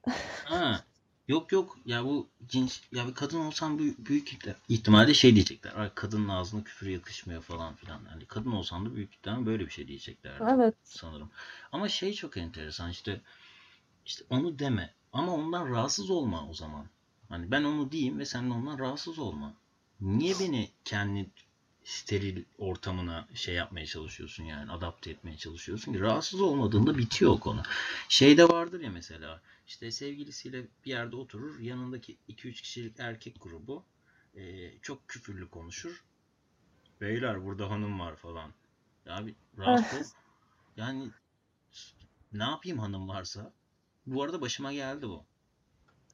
Ha, 0.45 0.83
yok 1.27 1.51
yok 1.51 1.77
ya 1.85 2.05
bu 2.05 2.27
cins 2.47 2.81
ya 2.91 3.07
bir 3.07 3.13
kadın 3.13 3.39
olsam 3.39 3.79
büyük, 3.79 4.05
büyük 4.09 4.33
ihtimalle 4.69 5.13
şey 5.13 5.35
diyecekler. 5.35 5.75
Ay 5.75 5.91
kadının 5.95 6.27
ağzına 6.29 6.63
küfür 6.63 6.87
yakışmıyor 6.87 7.41
falan 7.41 7.75
filan. 7.75 8.01
Yani 8.11 8.25
kadın 8.25 8.51
olsam 8.51 8.85
da 8.85 8.95
büyük 8.95 9.13
ihtimalle 9.13 9.45
böyle 9.45 9.65
bir 9.65 9.71
şey 9.71 9.87
diyecekler 9.87 10.41
Evet. 10.55 10.75
sanırım. 10.83 11.31
Ama 11.71 11.89
şey 11.89 12.13
çok 12.13 12.37
enteresan 12.37 12.89
işte 12.91 13.21
işte 14.05 14.25
onu 14.29 14.59
deme 14.59 14.93
ama 15.13 15.33
ondan 15.33 15.69
rahatsız 15.69 16.09
olma 16.09 16.49
o 16.49 16.53
zaman. 16.53 16.85
Hani 17.29 17.51
ben 17.51 17.63
onu 17.63 17.91
diyeyim 17.91 18.19
ve 18.19 18.25
sen 18.25 18.49
de 18.49 18.53
ondan 18.53 18.79
rahatsız 18.79 19.19
olma. 19.19 19.53
Niye 20.01 20.35
beni 20.39 20.69
kendi 20.85 21.29
steril 21.83 22.43
ortamına 22.57 23.27
şey 23.33 23.55
yapmaya 23.55 23.85
çalışıyorsun 23.85 24.43
yani 24.43 24.71
adapte 24.71 25.11
etmeye 25.11 25.37
çalışıyorsun 25.37 25.93
ki 25.93 25.99
rahatsız 25.99 26.41
olmadığında 26.41 26.97
bitiyor 26.97 27.31
o 27.31 27.39
konu. 27.39 27.63
Şeyde 28.09 28.49
vardır 28.49 28.81
ya 28.81 28.89
mesela 28.89 29.41
işte 29.67 29.91
sevgilisiyle 29.91 30.65
bir 30.85 30.89
yerde 30.89 31.15
oturur 31.15 31.59
yanındaki 31.59 32.17
2-3 32.29 32.51
kişilik 32.51 32.99
erkek 32.99 33.41
grubu 33.41 33.83
e, 34.35 34.71
çok 34.81 35.07
küfürlü 35.07 35.49
konuşur. 35.49 36.03
Beyler 37.01 37.45
burada 37.45 37.69
hanım 37.69 37.99
var 37.99 38.15
falan. 38.15 38.51
Ya 39.05 39.27
bir 39.27 39.35
rahatsız 39.57 39.99
ol. 39.99 40.15
Yani 40.77 41.09
ne 42.33 42.43
yapayım 42.43 42.79
hanım 42.79 43.07
varsa. 43.09 43.53
Bu 44.05 44.23
arada 44.23 44.41
başıma 44.41 44.73
geldi 44.73 45.07
bu. 45.07 45.25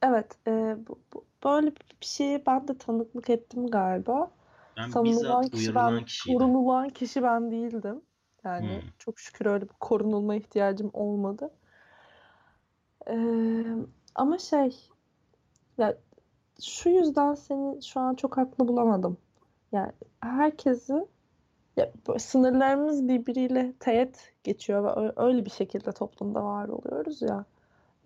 Evet. 0.02 0.38
e, 0.46 0.76
bu, 0.88 0.98
bu- 1.14 1.24
böyle 1.44 1.66
bir 1.76 2.06
şeye 2.06 2.46
ben 2.46 2.68
de 2.68 2.78
tanıklık 2.78 3.30
ettim 3.30 3.66
galiba. 3.66 4.30
Ben 4.76 4.90
Savunulan 4.90 5.48
kişi 5.50 5.74
ben, 5.74 6.06
korunulan 6.26 6.88
kişi 6.90 7.22
ben 7.22 7.50
değildim. 7.50 8.02
Yani 8.44 8.82
Hmm. 8.82 8.88
çok 8.98 9.18
şükür 9.20 9.46
öyle 9.46 9.64
bir 9.68 9.74
korunulma 9.80 10.34
ihtiyacım 10.34 10.90
olmadı. 10.94 11.50
Ee, 13.08 13.64
ama 14.14 14.38
şey, 14.38 14.88
ya 15.78 15.98
şu 16.62 16.90
yüzden 16.90 17.34
seni 17.34 17.82
şu 17.84 18.00
an 18.00 18.14
çok 18.14 18.36
haklı 18.38 18.68
bulamadım. 18.68 19.18
Yani 19.72 19.92
herkesi 20.20 20.94
ya 21.76 21.92
sınırlarımız 22.18 23.08
birbiriyle 23.08 23.74
teğet 23.80 24.34
geçiyor 24.44 24.84
ve 25.06 25.12
öyle 25.16 25.44
bir 25.44 25.50
şekilde 25.50 25.92
toplumda 25.92 26.44
var 26.44 26.68
oluyoruz 26.68 27.22
ya. 27.22 27.44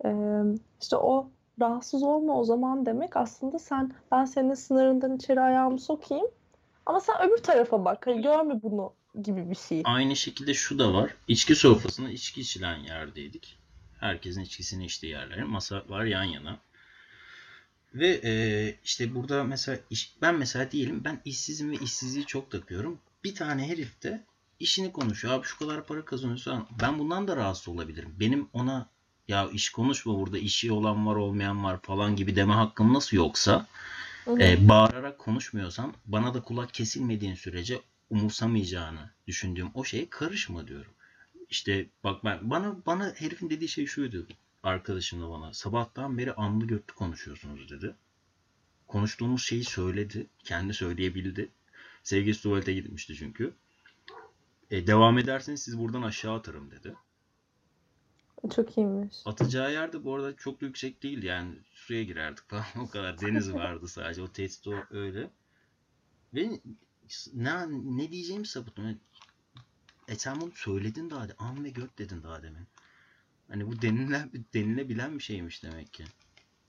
Ee, 0.05 0.43
işte 0.81 0.97
o 0.97 1.31
rahatsız 1.61 2.03
olma 2.03 2.39
o 2.39 2.43
zaman 2.43 2.85
demek 2.85 3.17
aslında 3.17 3.59
sen 3.59 3.91
ben 4.11 4.25
senin 4.25 4.53
sınırından 4.53 5.15
içeri 5.15 5.41
ayağımı 5.41 5.79
sokayım 5.79 6.27
ama 6.85 6.99
sen 6.99 7.15
öbür 7.27 7.37
tarafa 7.43 7.85
bak. 7.85 8.07
Hani 8.07 8.21
görme 8.21 8.61
bunu 8.63 8.93
gibi 9.23 9.49
bir 9.49 9.55
şey. 9.55 9.81
Aynı 9.85 10.15
şekilde 10.15 10.53
şu 10.53 10.79
da 10.79 10.93
var. 10.93 11.15
İçki 11.27 11.55
sofrasında 11.55 12.09
içki 12.09 12.41
içilen 12.41 12.77
yerdeydik. 12.77 13.57
Herkesin 13.99 14.41
içkisini 14.41 14.85
içtiği 14.85 15.07
yerler. 15.11 15.43
Masalar 15.43 16.03
yan 16.03 16.23
yana. 16.23 16.57
Ve 17.93 18.07
e, 18.23 18.31
işte 18.83 19.15
burada 19.15 19.43
mesela 19.43 19.79
iş- 19.89 20.15
ben 20.21 20.35
mesela 20.35 20.71
diyelim 20.71 21.03
ben 21.03 21.21
işsizim 21.25 21.71
ve 21.71 21.75
işsizliği 21.75 22.25
çok 22.25 22.51
takıyorum. 22.51 22.99
Bir 23.23 23.35
tane 23.35 23.67
herif 23.67 24.03
de 24.03 24.23
işini 24.59 24.91
konuşuyor. 24.91 25.33
Abi 25.33 25.45
şu 25.45 25.59
kadar 25.59 25.85
para 25.85 26.05
kazanıyorsan 26.05 26.67
ben 26.81 26.99
bundan 26.99 27.27
da 27.27 27.35
rahatsız 27.35 27.67
olabilirim. 27.67 28.15
Benim 28.19 28.49
ona 28.53 28.89
ya 29.27 29.49
iş 29.49 29.69
konuşma 29.69 30.19
burada 30.19 30.37
işi 30.37 30.71
olan 30.71 31.07
var 31.07 31.15
olmayan 31.15 31.63
var 31.63 31.81
falan 31.81 32.15
gibi 32.15 32.35
deme 32.35 32.53
hakkım 32.53 32.93
nasıl 32.93 33.17
yoksa 33.17 33.67
Hı 34.25 34.39
e, 34.39 34.67
bağırarak 34.67 35.19
konuşmuyorsam 35.19 35.93
bana 36.05 36.33
da 36.33 36.41
kulak 36.41 36.73
kesilmediğin 36.73 37.35
sürece 37.35 37.81
umursamayacağını 38.09 39.11
düşündüğüm 39.27 39.69
o 39.73 39.83
şeye 39.83 40.09
karışma 40.09 40.67
diyorum. 40.67 40.91
İşte 41.49 41.85
bak 42.03 42.23
ben 42.25 42.49
bana 42.49 42.75
bana 42.85 43.13
herifin 43.17 43.49
dediği 43.49 43.69
şey 43.69 43.85
şuydu 43.85 44.27
arkadaşım 44.63 45.21
da 45.21 45.29
bana 45.29 45.53
sabahtan 45.53 46.17
beri 46.17 46.33
anlı 46.33 46.67
götlü 46.67 46.93
konuşuyorsunuz 46.93 47.69
dedi. 47.69 47.95
Konuştuğumuz 48.87 49.43
şeyi 49.43 49.63
söyledi. 49.63 50.27
Kendi 50.43 50.73
söyleyebildi. 50.73 51.49
Sevgilisi 52.03 52.43
tuvalete 52.43 52.73
gitmişti 52.73 53.15
çünkü. 53.15 53.53
E, 54.71 54.87
devam 54.87 55.17
ederseniz 55.17 55.63
siz 55.63 55.79
buradan 55.79 56.01
aşağı 56.01 56.35
atarım 56.35 56.71
dedi. 56.71 56.95
Çok 58.55 58.77
iyiymiş. 58.77 59.17
Atacağı 59.25 59.71
yer 59.71 59.93
de 59.93 60.03
bu 60.03 60.15
arada 60.15 60.35
çok 60.35 60.61
da 60.61 60.65
yüksek 60.65 61.03
değil 61.03 61.23
yani. 61.23 61.55
Suya 61.71 62.03
girerdik 62.03 62.49
falan. 62.49 62.63
O 62.87 62.89
kadar 62.89 63.21
deniz 63.21 63.53
vardı 63.53 63.87
sadece. 63.87 64.21
O 64.21 64.27
tehdit 64.27 64.67
o 64.67 64.73
öyle. 64.91 65.29
Ve 66.33 66.49
ne, 67.33 67.51
ne 67.69 68.11
diyeceğimi 68.11 68.47
sapıttım. 68.47 68.99
E 70.07 70.15
sen 70.15 70.41
bunu 70.41 70.51
söyledin 70.51 71.09
daha 71.09 71.29
de 71.29 71.33
an 71.39 71.63
ve 71.63 71.69
göt 71.69 71.99
dedin 71.99 72.23
daha 72.23 72.43
demin. 72.43 72.67
Hani 73.49 73.67
bu 73.67 73.81
denilen, 73.81 74.31
denilebilen 74.53 75.17
bir 75.17 75.23
şeymiş 75.23 75.63
demek 75.63 75.93
ki. 75.93 76.03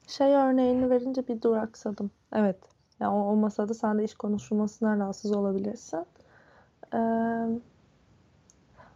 Şey 0.07 0.35
örneğini 0.35 0.91
verince 0.91 1.29
bir 1.29 1.43
duraksadım. 1.43 2.11
Evet. 2.33 2.59
Yani 3.01 3.15
o 3.15 3.19
olmasa 3.19 3.69
da 3.69 3.75
sen 3.75 3.99
de 3.99 4.05
iş 4.05 4.15
konuşulmasından 4.15 5.01
rahatsız 5.01 5.33
olabilirsin. 5.33 6.07
Ee, 6.93 6.97
ya 6.97 7.01
da 7.01 7.57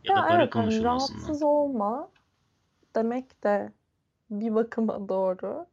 ya 0.04 0.14
para 0.14 0.42
evet 0.42 0.54
hani 0.54 0.64
konuşulmasından 0.64 1.18
rahatsız 1.18 1.42
olma 1.42 2.08
demek 2.96 3.44
de 3.44 3.72
bir 4.30 4.54
bakıma 4.54 5.08
doğru. 5.08 5.66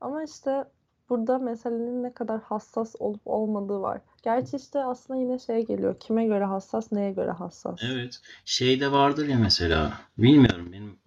Ama 0.00 0.24
işte 0.24 0.64
burada 1.10 1.38
meselenin 1.38 2.02
ne 2.02 2.14
kadar 2.14 2.40
hassas 2.42 2.96
olup 2.98 3.22
olmadığı 3.26 3.80
var. 3.82 4.00
Gerçi 4.22 4.56
işte 4.56 4.84
aslında 4.84 5.20
yine 5.20 5.38
şeye 5.38 5.62
geliyor. 5.62 6.00
Kime 6.00 6.26
göre 6.26 6.44
hassas, 6.44 6.92
neye 6.92 7.12
göre 7.12 7.30
hassas? 7.30 7.80
evet 7.82 8.20
şey 8.44 8.80
de 8.80 8.92
vardır 8.92 9.28
ya 9.28 9.38
mesela 9.38 10.00
bilmiyorum 10.18 10.72
benim 10.72 10.98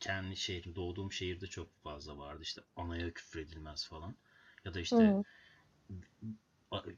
kendi 0.00 0.36
şehrim 0.36 0.74
doğduğum 0.76 1.12
şehirde 1.12 1.46
çok 1.46 1.82
fazla 1.82 2.18
vardı 2.18 2.42
işte 2.42 2.60
anaya 2.76 3.10
küfür 3.14 3.40
edilmez 3.40 3.86
falan 3.88 4.16
ya 4.64 4.74
da 4.74 4.80
işte 4.80 5.14
Hı. 5.14 5.24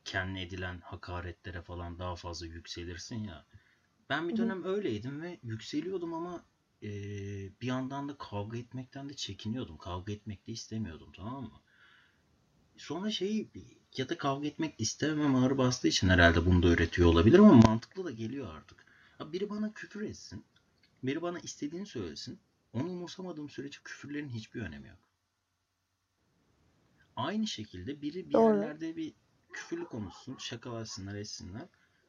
kendine 0.04 0.42
edilen 0.42 0.80
hakaretlere 0.80 1.62
falan 1.62 1.98
daha 1.98 2.16
fazla 2.16 2.46
yükselirsin 2.46 3.24
ya. 3.24 3.46
Ben 4.08 4.28
bir 4.28 4.36
Hı 4.36 4.36
hı. 4.36 4.38
dönem 4.42 4.64
öyleydim 4.64 5.22
ve 5.22 5.38
yükseliyordum 5.42 6.14
ama 6.14 6.44
e, 6.82 6.90
bir 7.60 7.66
yandan 7.66 8.08
da 8.08 8.16
kavga 8.18 8.58
etmekten 8.58 9.08
de 9.08 9.14
çekiniyordum. 9.14 9.78
Kavga 9.78 10.12
etmek 10.12 10.46
de 10.46 10.52
istemiyordum 10.52 11.12
tamam 11.12 11.42
mı? 11.42 11.60
Sonra 12.76 13.10
şey 13.10 13.48
ya 13.96 14.08
da 14.08 14.18
kavga 14.18 14.46
etmek 14.46 14.74
istemem 14.78 15.34
ağır 15.34 15.58
bastığı 15.58 15.88
için 15.88 16.08
herhalde 16.08 16.46
bunu 16.46 16.62
da 16.62 16.68
öğretiyor 16.68 17.08
olabilir 17.08 17.38
ama 17.38 17.52
mantıklı 17.52 18.04
da 18.04 18.10
geliyor 18.10 18.54
artık. 18.54 18.84
Ha, 19.18 19.32
biri 19.32 19.50
bana 19.50 19.72
küfür 19.72 20.00
etsin. 20.02 20.44
Biri 21.02 21.22
bana 21.22 21.38
istediğini 21.38 21.86
söylesin. 21.86 22.40
Onu 22.72 22.88
umursamadığım 22.90 23.50
sürece 23.50 23.78
küfürlerin 23.84 24.28
hiçbir 24.28 24.60
önemi 24.60 24.88
yok. 24.88 24.98
Aynı 27.16 27.46
şekilde 27.46 28.02
biri 28.02 28.28
bir 28.28 28.32
Doğru. 28.32 28.56
yerlerde 28.56 28.96
bir 28.96 29.14
küfürlü 29.52 29.84
konuşsun, 29.84 30.36
şakalasınlar, 30.38 31.14
etsinler. 31.14 31.68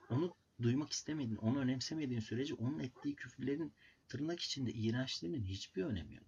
Onu 0.10 0.34
duymak 0.62 0.92
istemediğin, 0.92 1.38
onu 1.38 1.60
önemsemediğin 1.60 2.20
sürece 2.20 2.54
onun 2.54 2.80
ettiği 2.80 3.16
küfürlerin 3.16 3.74
tırnak 4.14 4.40
içinde 4.40 4.72
iğrençliğinin 4.72 5.44
hiçbir 5.44 5.84
önemi 5.84 6.16
yok. 6.16 6.28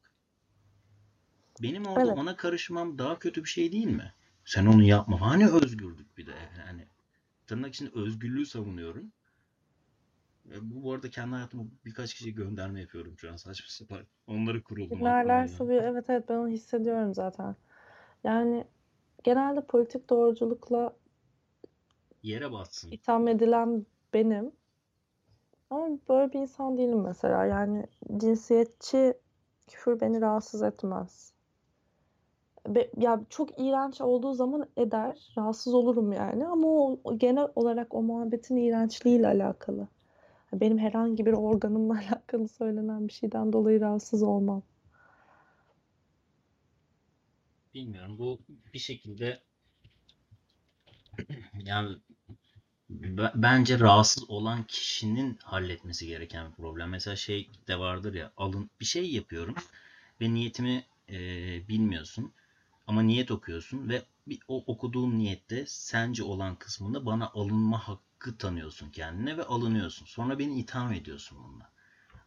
Benim 1.61 1.85
orada 1.85 2.07
Evet. 2.07 2.17
ona 2.17 2.35
karışmam 2.35 2.97
daha 2.97 3.19
kötü 3.19 3.43
bir 3.43 3.49
şey 3.49 3.71
değil 3.71 3.87
mi? 3.87 4.13
Sen 4.45 4.65
onu 4.65 4.83
yapma. 4.83 5.21
Hani 5.21 5.49
özgürlük 5.49 6.17
bir 6.17 6.27
de. 6.27 6.33
Yani 6.67 6.87
tırnak 7.47 7.73
içinde 7.73 7.89
özgürlüğü 7.93 8.45
savunuyorum. 8.45 9.11
Bu, 10.45 10.83
bu 10.83 10.93
arada 10.93 11.09
kendi 11.09 11.35
hayatıma 11.35 11.63
birkaç 11.85 12.13
kişiye 12.13 12.31
gönderme 12.31 12.81
yapıyorum 12.81 13.17
şu 13.17 13.31
an 13.31 13.35
saçma 13.35 13.67
sapan. 13.69 14.01
Onları 14.27 14.63
kuruldum 14.63 14.99
bir 14.99 15.75
evet 15.75 16.09
evet 16.09 16.29
ben 16.29 16.35
onu 16.35 16.47
hissediyorum 16.47 17.13
zaten. 17.13 17.55
Yani 18.23 18.67
genelde 19.23 19.61
politik 19.61 20.09
doğruculukla 20.09 20.93
Yere 22.23 22.51
batsın. 22.51 22.91
itham 22.91 23.27
edilen 23.27 23.85
benim. 24.13 24.51
Ama 25.69 25.89
böyle 26.09 26.33
bir 26.33 26.39
insan 26.39 26.77
değilim 26.77 27.01
mesela. 27.01 27.45
Yani 27.45 27.87
cinsiyetçi 28.17 29.13
küfür 29.67 29.99
beni 29.99 30.21
rahatsız 30.21 30.63
etmez. 30.63 31.33
Be- 32.67 32.91
ya 32.97 33.21
çok 33.29 33.59
iğrenç 33.59 34.01
olduğu 34.01 34.33
zaman 34.33 34.67
eder. 34.77 35.33
Rahatsız 35.37 35.73
olurum 35.73 36.11
yani. 36.11 36.47
Ama 36.47 36.67
o, 36.67 37.17
genel 37.17 37.47
olarak 37.55 37.95
o 37.95 38.01
muhabbetin 38.01 38.55
iğrençliğiyle 38.55 39.27
alakalı. 39.27 39.87
Benim 40.53 40.77
herhangi 40.77 41.25
bir 41.25 41.33
organımla 41.33 41.93
alakalı 42.09 42.47
söylenen 42.47 43.07
bir 43.07 43.13
şeyden 43.13 43.53
dolayı 43.53 43.81
rahatsız 43.81 44.23
olmam. 44.23 44.63
Bilmiyorum. 47.73 48.17
Bu 48.19 48.39
bir 48.73 48.79
şekilde 48.79 49.43
yani 51.65 51.95
bence 53.35 53.79
rahatsız 53.79 54.29
olan 54.29 54.63
kişinin 54.63 55.39
halletmesi 55.43 56.07
gereken 56.07 56.49
bir 56.49 56.55
problem. 56.55 56.89
Mesela 56.89 57.15
şey 57.15 57.49
de 57.67 57.79
vardır 57.79 58.13
ya 58.13 58.31
alın 58.37 58.69
bir 58.79 58.85
şey 58.85 59.11
yapıyorum 59.11 59.55
ve 60.21 60.33
niyetimi 60.33 60.83
e, 61.09 61.17
bilmiyorsun 61.67 62.31
ama 62.87 63.01
niyet 63.01 63.31
okuyorsun 63.31 63.89
ve 63.89 64.01
bir, 64.27 64.39
o 64.47 64.63
okuduğun 64.67 65.17
niyette 65.17 65.65
sence 65.67 66.23
olan 66.23 66.55
kısmında 66.55 67.05
bana 67.05 67.29
alınma 67.33 67.87
hakkı 67.87 68.37
tanıyorsun 68.37 68.89
kendine 68.89 69.37
ve 69.37 69.43
alınıyorsun. 69.43 70.05
Sonra 70.05 70.39
beni 70.39 70.59
itham 70.59 70.93
ediyorsun 70.93 71.37
bununla. 71.43 71.69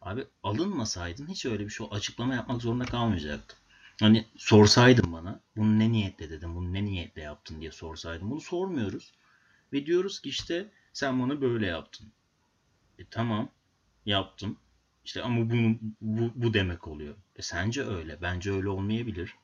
Abi 0.01 0.27
alınmasaydın 0.43 1.27
hiç 1.27 1.45
öyle 1.45 1.65
bir 1.65 1.69
şey 1.69 1.87
açıklama 1.91 2.35
yapmak 2.35 2.61
zorunda 2.61 2.85
kalmayacaktım. 2.85 3.57
Hani 3.99 4.25
sorsaydın 4.37 5.13
bana 5.13 5.39
bunu 5.55 5.79
ne 5.79 5.91
niyetle 5.91 6.29
dedim, 6.29 6.55
bunu 6.55 6.73
ne 6.73 6.85
niyetle 6.85 7.21
yaptın 7.21 7.61
diye 7.61 7.71
sorsaydın. 7.71 8.31
Bunu 8.31 8.41
sormuyoruz. 8.41 9.13
Ve 9.73 9.85
diyoruz 9.85 10.19
ki 10.19 10.29
işte 10.29 10.71
sen 10.93 11.21
bana 11.21 11.41
böyle 11.41 11.65
yaptın. 11.65 12.11
E 12.99 13.05
tamam 13.11 13.49
yaptım. 14.05 14.57
İşte 15.05 15.21
ama 15.21 15.49
bunu, 15.49 15.77
bu, 16.01 16.31
bu 16.35 16.53
demek 16.53 16.87
oluyor. 16.87 17.15
E 17.35 17.41
sence 17.41 17.85
öyle. 17.85 18.21
Bence 18.21 18.51
öyle 18.51 18.69
olmayabilir. 18.69 19.35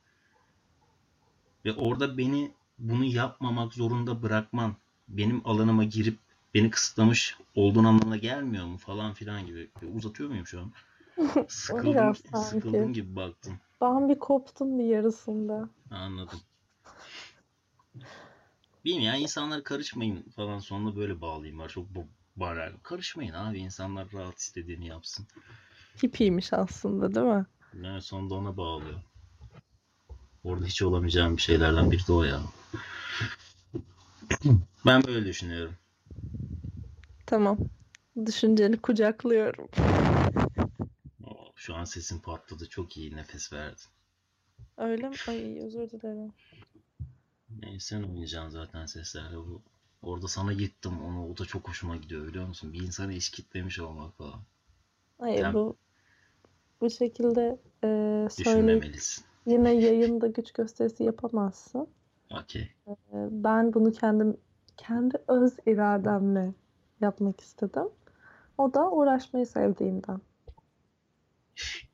Ve 1.65 1.74
orada 1.74 2.17
beni 2.17 2.51
bunu 2.79 3.05
yapmamak 3.05 3.74
zorunda 3.74 4.22
bırakman 4.24 4.75
benim 5.08 5.48
alanıma 5.48 5.84
girip 5.84 6.20
beni 6.53 6.70
kısıtlamış 6.70 7.38
olduğun 7.55 7.84
anlamına 7.84 8.17
gelmiyor 8.17 8.65
mu 8.65 8.77
falan 8.77 9.13
filan 9.13 9.46
gibi. 9.46 9.70
E, 9.82 9.86
uzatıyor 9.86 10.29
muyum 10.29 10.48
şu 10.48 10.60
an? 10.60 10.72
Sıkıldım, 11.48 12.15
sıkıldım 12.15 12.94
gibi 12.94 13.15
baktım. 13.15 13.60
Ben 13.82 14.10
bir 14.10 14.20
koptum 14.20 14.79
bir 14.79 14.86
yarısında. 14.86 15.70
Anladım. 15.91 16.39
Bilmiyorum 18.86 19.08
ya 19.08 19.15
insanlar 19.15 19.63
karışmayın 19.63 20.24
falan 20.36 20.60
sonunda 20.60 20.96
böyle 20.96 21.22
bağlayayım 21.22 21.60
var. 21.60 21.70
Çok 21.70 21.96
bu 21.96 22.06
bana 22.36 22.70
karışmayın 22.84 23.34
abi 23.34 23.60
insanlar 23.60 24.08
rahat 24.13 24.39
istediğini 24.39 24.88
yapsın. 24.88 25.27
Hipiymiş 26.04 26.54
aslında 26.54 27.15
değil 27.15 27.25
mi? 27.25 27.46
Yani 27.82 28.01
sonunda 28.01 28.36
ona 28.36 28.58
bağlıyor. 28.58 29.00
Orada 30.44 30.65
hiç 30.65 30.82
olamayacağım 30.82 31.38
bir 31.38 31.42
şeylerden 31.42 31.92
biri 31.92 32.08
de 32.08 32.13
o 32.13 32.24
ya. 32.24 32.42
Ben 34.86 35.04
böyle 35.08 35.25
düşünüyorum. 35.25 35.75
Tamam. 37.25 37.58
Düşünceni 38.25 38.77
kucaklıyorum. 38.77 39.68
Oo, 41.27 41.51
Şu 41.56 41.75
an 41.75 41.84
sesim 41.84 42.22
patladı. 42.22 42.70
Çok 42.70 42.98
iyi 42.98 43.15
nefes 43.15 43.54
verdin. 43.54 43.86
Öyle 44.77 45.10
mi? 45.10 45.15
Ay 45.27 45.60
özür 45.65 45.89
dilerim. 45.89 46.34
Yani 47.62 47.79
sen 47.79 48.03
oynayacaksın 48.03 48.50
zaten 48.50 48.85
seslerle 48.85 49.37
bu. 49.37 49.61
Orada 50.01 50.27
sana 50.27 50.51
yıktım 50.51 51.01
onu. 51.01 51.29
O 51.31 51.37
da 51.37 51.46
çok 51.46 51.70
hoşuma 51.70 51.96
gidiyor 51.96 52.27
biliyor 52.27 52.48
musun? 52.48 52.74
Bir 52.74 52.81
insanı 52.81 53.13
eşkitlemiş 53.13 53.79
olmak 53.79 54.18
falan. 54.18 54.39
Hayır 55.20 55.41
Sen- 55.41 55.53
bu 55.53 55.77
bu 56.81 56.89
şekilde 56.89 57.59
e, 57.83 58.27
söyleyip 58.31 58.85
yine 59.46 59.74
yayında 59.74 60.27
güç 60.27 60.51
gösterisi 60.51 61.03
yapamazsın. 61.03 61.87
Okey. 62.31 62.61
E, 62.87 62.94
ben 63.31 63.74
bunu 63.74 63.91
kendim 63.91 64.37
kendi 64.77 65.18
öz 65.27 65.53
irademle 65.65 66.53
yapmak 67.01 67.41
istedim. 67.41 67.89
O 68.57 68.74
da 68.74 68.91
uğraşmayı 68.91 69.46
sevdiğimden. 69.46 70.22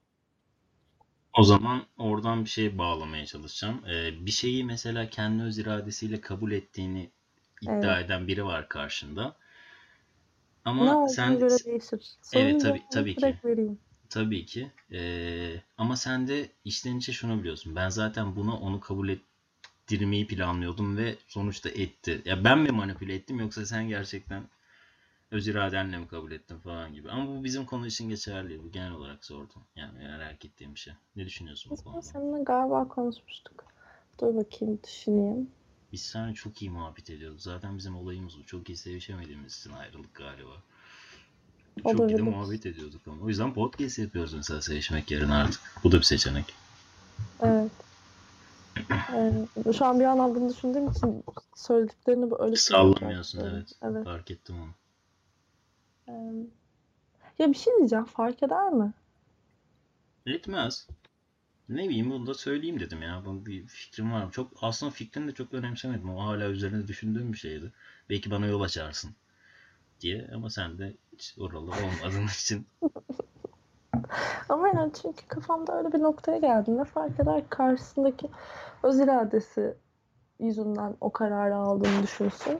O 1.38 1.44
zaman 1.44 1.86
oradan 1.98 2.46
bir 2.46 2.50
şey 2.50 2.78
bağlamaya 2.78 3.26
çalışacağım. 3.26 3.86
Ee, 3.90 4.26
bir 4.26 4.32
şeyi 4.32 4.64
mesela 4.64 5.10
kendi 5.10 5.44
öz 5.44 5.58
iradesiyle 5.60 6.22
kabul 6.22 6.52
ettiğini 6.52 7.12
iddia 7.62 8.00
Evet. 8.00 8.06
eden 8.06 8.28
biri 8.28 8.46
var 8.46 8.70
karşında. 8.70 9.38
Ne 10.78 10.92
Ama 10.92 10.96
olduğuna 10.96 11.16
sen 11.16 11.40
göre 11.40 11.66
değişir. 11.66 12.16
Evet, 12.34 12.60
tabii- 12.62 12.80
cevabını 12.80 12.90
tabii 12.90 13.18
ki. 13.18 13.22
direkt 13.22 13.46
vereyim. 13.46 13.80
tabii 14.10 14.46
ki 14.46 14.72
ee, 14.94 15.62
ama 15.78 15.98
sen 15.98 16.28
de 16.28 16.52
içten 16.66 16.98
içe 16.98 17.14
şunu 17.14 17.40
biliyorsun. 17.40 17.76
Ben 17.76 17.90
zaten 17.90 18.36
bunu 18.36 18.58
onu 18.58 18.80
kabul 18.80 19.10
ettirmeyi 19.10 20.28
planlıyordum 20.28 20.98
ve 20.98 21.16
sonuçta 21.28 21.70
etti. 21.70 22.22
Ya 22.26 22.44
ben 22.44 22.60
mi 22.60 22.70
manipüle 22.72 23.16
ettim 23.16 23.40
yoksa 23.40 23.66
sen 23.66 23.88
gerçekten 23.90 24.44
öz 25.32 25.48
iradenle 25.48 25.98
mi 25.98 26.08
kabul 26.08 26.32
ettin 26.32 26.58
falan 26.58 26.94
gibi. 26.94 27.12
Ama 27.12 27.28
bu 27.28 27.44
bizim 27.44 27.66
konu 27.66 27.88
için 27.88 28.10
geçerli. 28.10 28.64
Bu 28.64 28.72
genel 28.72 28.92
olarak 28.92 29.26
sordum. 29.26 29.62
Yani 29.76 29.98
merak 29.98 30.46
ettiğim 30.46 30.76
bir 30.76 30.80
şey. 30.80 30.94
Ne 31.16 31.26
düşünüyorsun 31.26 31.78
bu 31.78 31.84
konuda? 31.84 32.02
seninle 32.02 32.44
galiba 32.44 32.88
konuşmuştuk. 32.88 33.66
Dur 34.20 34.36
bakayım 34.36 34.80
düşüneyim. 34.84 35.50
Biz 35.92 36.02
seninle 36.02 36.34
çok 36.34 36.62
iyi 36.62 36.72
muhabbet 36.72 37.10
ediyorduk. 37.10 37.42
Zaten 37.42 37.78
bizim 37.78 37.96
olayımız 37.96 38.40
bu. 38.40 38.46
Çok 38.46 38.70
iyi 38.70 38.78
sevişemediğimiz 38.78 39.58
için 39.58 39.72
ayrılık 39.72 40.14
galiba. 40.14 40.52
Çok 41.84 42.12
iyi 42.12 42.18
de 42.18 42.22
muhabbet 42.22 42.66
ediyorduk 42.66 43.08
ama. 43.08 43.24
O 43.24 43.28
yüzden 43.28 43.54
podcast 43.54 44.00
yapıyoruz 44.00 44.34
mesela 44.34 44.62
sevişmek 44.62 45.12
yerine 45.12 45.34
artık. 45.34 45.62
Bu 45.84 45.92
da 45.92 45.98
bir 45.98 46.04
seçenek. 46.04 46.46
Evet. 47.42 47.72
Ee, 49.66 49.74
şu 49.78 49.86
an 49.86 50.00
bir 50.00 50.04
yandan 50.04 50.36
bunu 50.36 50.50
düşündüğüm 50.50 50.92
için 50.92 51.24
söylediklerini 51.56 52.32
böyle 52.32 52.56
Sallamıyorsun 52.56 53.40
evet. 53.40 53.72
Evet. 53.82 54.06
Fark 54.06 54.32
ettim 54.32 54.56
onu. 54.64 54.81
Ee, 56.08 56.14
ya 57.40 57.50
bir 57.50 57.58
şey 57.58 57.78
diyeceğim. 57.78 58.06
Fark 58.06 58.44
eder 58.44 58.70
mi? 58.70 58.94
Etmez. 60.26 60.88
Ne 61.70 61.90
bileyim 61.90 62.10
bunu 62.10 62.28
da 62.28 62.34
söyleyeyim 62.34 62.80
dedim 62.80 63.02
ya. 63.02 63.22
Bunun 63.26 63.46
bir 63.46 63.68
fikrim 63.68 64.12
var. 64.12 64.32
Çok 64.32 64.52
aslında 64.62 64.92
fikrini 64.92 65.28
de 65.28 65.32
çok 65.32 65.54
önemsemedim. 65.54 66.10
O 66.10 66.24
hala 66.24 66.50
üzerine 66.50 66.88
düşündüğüm 66.88 67.34
bir 67.34 67.38
şeydi. 67.38 67.72
Belki 68.10 68.32
bana 68.32 68.46
yol 68.46 68.62
açarsın 68.62 69.12
diye 70.02 70.30
ama 70.36 70.50
sen 70.50 70.78
de 70.78 70.94
hiç 71.14 71.36
oralı 71.40 71.72
olmadığın 71.72 72.28
için 72.28 72.68
Ama 74.50 74.68
yani 74.68 74.92
çünkü 75.02 75.28
kafamda 75.28 75.78
öyle 75.78 75.94
bir 75.94 76.00
noktaya 76.00 76.38
geldiğinde 76.38 76.84
fark 76.84 77.20
eder 77.20 77.42
ki 77.42 77.48
karşısındaki 77.50 78.30
öz 78.84 79.00
iradesi 79.00 79.74
yüzünden 80.40 80.96
o 81.02 81.12
kararı 81.12 81.56
aldığını 81.56 82.04
düşünsün. 82.04 82.60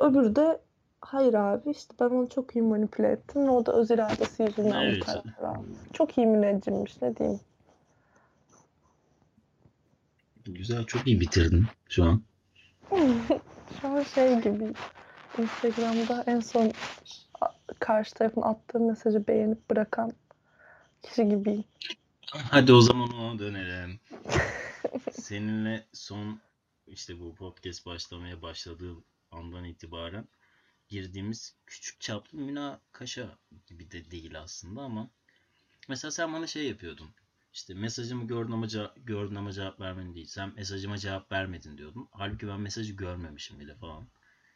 Öbürü 0.00 0.36
de 0.36 0.60
hayır 1.04 1.34
abi 1.34 1.70
işte 1.70 1.94
ben 2.00 2.04
onu 2.04 2.28
çok 2.28 2.56
iyi 2.56 2.62
manipüle 2.62 3.08
ettim 3.08 3.48
o 3.48 3.66
da 3.66 3.72
öz 3.72 3.90
iradesi 3.90 4.42
yüzünden 4.42 4.80
bu 4.80 4.84
Evet. 4.90 5.04
kararı 5.04 5.48
aldı. 5.48 5.66
Çok 5.92 6.18
iyi 6.18 6.26
müneccimmiş 6.26 7.02
ne 7.02 7.16
diyeyim. 7.16 7.40
güzel 10.44 10.84
çok 10.84 11.06
iyi 11.06 11.20
bitirdin 11.20 11.66
şu 11.88 12.04
an. 12.04 12.22
Şu 13.80 13.88
an 13.88 14.02
şey 14.02 14.40
gibi 14.40 14.72
Instagram'da 15.38 16.24
en 16.26 16.40
son 16.40 16.72
karşı 17.78 18.14
tarafın 18.14 18.42
attığı 18.42 18.80
mesajı 18.80 19.26
beğenip 19.26 19.70
bırakan 19.70 20.12
kişi 21.02 21.28
gibiyim. 21.28 21.64
Hadi 22.32 22.72
o 22.72 22.80
zaman 22.80 23.12
ona 23.12 23.38
dönelim. 23.38 24.00
Seninle 25.12 25.84
son 25.92 26.40
işte 26.86 27.20
bu 27.20 27.34
podcast 27.34 27.86
başlamaya 27.86 28.42
başladığı 28.42 28.94
andan 29.30 29.64
itibaren 29.64 30.24
girdiğimiz 30.88 31.54
küçük 31.66 32.00
çaplı 32.00 32.38
münakaşa 32.38 33.38
gibi 33.66 33.90
de 33.90 34.10
değil 34.10 34.40
aslında 34.40 34.80
ama 34.80 35.10
mesela 35.88 36.10
sen 36.10 36.32
bana 36.32 36.46
şey 36.46 36.68
yapıyordun. 36.68 37.08
İşte 37.52 37.74
mesajımı 37.74 38.26
gördün 38.26 38.52
ama 38.52 38.68
cevap, 38.68 39.06
gördün 39.06 39.34
ama 39.34 39.52
cevap 39.52 39.80
vermedin 39.80 40.14
değil. 40.14 40.26
Sen 40.26 40.54
mesajıma 40.56 40.98
cevap 40.98 41.32
vermedin 41.32 41.78
diyordun. 41.78 42.08
Halbuki 42.10 42.48
ben 42.48 42.60
mesajı 42.60 42.92
görmemişim 42.92 43.60
bile 43.60 43.74
falan. 43.74 44.04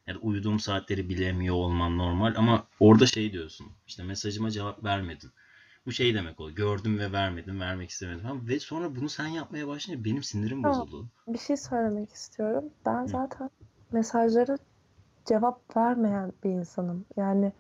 Yani 0.07 0.19
uyuduğum 0.19 0.61
saatleri 0.61 1.09
bilemiyor 1.09 1.55
olman 1.55 1.99
normal 1.99 2.35
ama 2.37 2.67
orada 2.81 3.07
şey 3.07 3.33
diyorsun. 3.33 3.67
İşte 3.87 4.03
mesajıma 4.03 4.51
cevap 4.51 4.85
vermedin. 4.85 5.31
Bu 5.87 5.93
şey 5.93 6.15
demek 6.15 6.41
o. 6.41 6.51
Gördüm 6.55 6.99
ve 6.99 7.13
vermedim, 7.13 7.61
vermek 7.61 7.91
istemedim 7.91 8.23
falan. 8.23 8.49
Ve 8.49 8.61
sonra 8.61 8.97
bunu 8.97 9.09
sen 9.09 9.27
yapmaya 9.27 9.69
başlayınca 9.69 10.05
benim 10.05 10.23
sinirim 10.23 10.65
bozuldu. 10.65 11.09
Bir 11.27 11.39
şey 11.39 11.57
söylemek 11.57 12.13
istiyorum. 12.13 12.65
Ben 12.87 13.07
zaten 13.07 13.51
mesajlara 13.93 14.59
cevap 15.29 15.77
vermeyen 15.77 16.33
bir 16.45 16.51
insanım. 16.51 17.07
Yani 17.17 17.53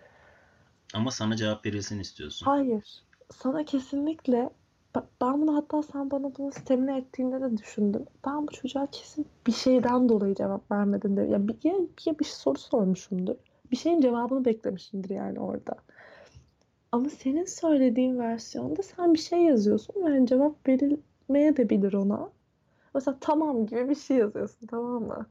Ama 0.94 1.10
sana 1.10 1.36
cevap 1.36 1.66
verilsin 1.66 1.98
istiyorsun. 1.98 2.50
hayır. 2.50 3.04
Sana 3.30 3.64
kesinlikle 3.64 4.50
ben 5.20 5.42
bunu 5.42 5.56
hatta 5.56 5.82
sen 5.82 6.10
bana 6.10 6.36
bunu 6.38 6.50
temine 6.64 6.98
ettiğinde 6.98 7.40
de 7.40 7.56
düşündüm. 7.58 8.06
Ben 8.26 8.46
bu 8.48 8.52
çocuğa 8.52 8.86
kesin 8.92 9.26
bir 9.46 9.52
şeyden 9.52 10.08
dolayı 10.08 10.34
cevap 10.34 10.70
vermedin 10.72 11.16
de. 11.16 11.22
Ya 11.22 11.48
bir, 11.48 11.56
ya, 11.64 11.74
ya 12.06 12.18
bir 12.18 12.24
soru 12.24 12.58
sormuşumdur. 12.58 13.36
Bir 13.70 13.76
şeyin 13.76 14.00
cevabını 14.00 14.44
beklemişimdir 14.44 15.10
yani 15.10 15.40
orada. 15.40 15.76
Ama 16.92 17.10
senin 17.10 17.44
söylediğin 17.44 18.18
versiyonda 18.18 18.82
sen 18.82 19.14
bir 19.14 19.18
şey 19.18 19.42
yazıyorsun 19.42 19.94
yani 20.06 20.26
cevap 20.26 20.68
verilmeye 20.68 21.56
de 21.56 21.70
bilir 21.70 21.92
ona. 21.92 22.30
Mesela 22.94 23.18
tamam 23.20 23.66
gibi 23.66 23.88
bir 23.90 23.94
şey 23.94 24.16
yazıyorsun 24.16 24.66
tamam 24.66 25.02
mı? 25.04 25.26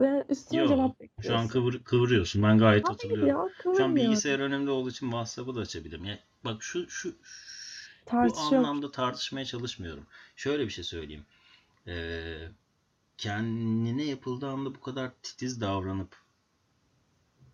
Ve 0.00 0.24
üstüne 0.28 0.60
Yo, 0.60 0.68
cevap 0.68 1.00
şu 1.20 1.36
an 1.36 1.48
bekliyorsun. 1.48 1.48
kıvır, 1.48 1.84
kıvırıyorsun. 1.84 2.42
Ben 2.42 2.58
gayet 2.58 2.84
Hayır 2.84 2.94
hatırlıyorum. 2.94 3.28
ya 3.28 3.48
Şu 3.76 3.84
an 3.84 3.96
bilgisayar 3.96 4.40
önümde 4.40 4.70
olduğu 4.70 4.90
için 4.90 5.06
WhatsApp'ı 5.06 5.54
da 5.54 5.60
açabilirim. 5.60 6.04
Yani 6.04 6.18
bak 6.44 6.62
şu 6.62 6.90
şu 6.90 7.08
bu 7.08 7.16
Tartışıyor. 8.06 8.62
anlamda 8.62 8.90
tartışmaya 8.90 9.44
çalışmıyorum. 9.44 10.06
Şöyle 10.36 10.64
bir 10.64 10.70
şey 10.70 10.84
söyleyeyim. 10.84 11.24
Ee, 11.86 12.48
kendine 13.18 14.04
yapıldığı 14.04 14.48
anda 14.48 14.74
bu 14.74 14.80
kadar 14.80 15.12
titiz 15.22 15.60
davranıp 15.60 16.16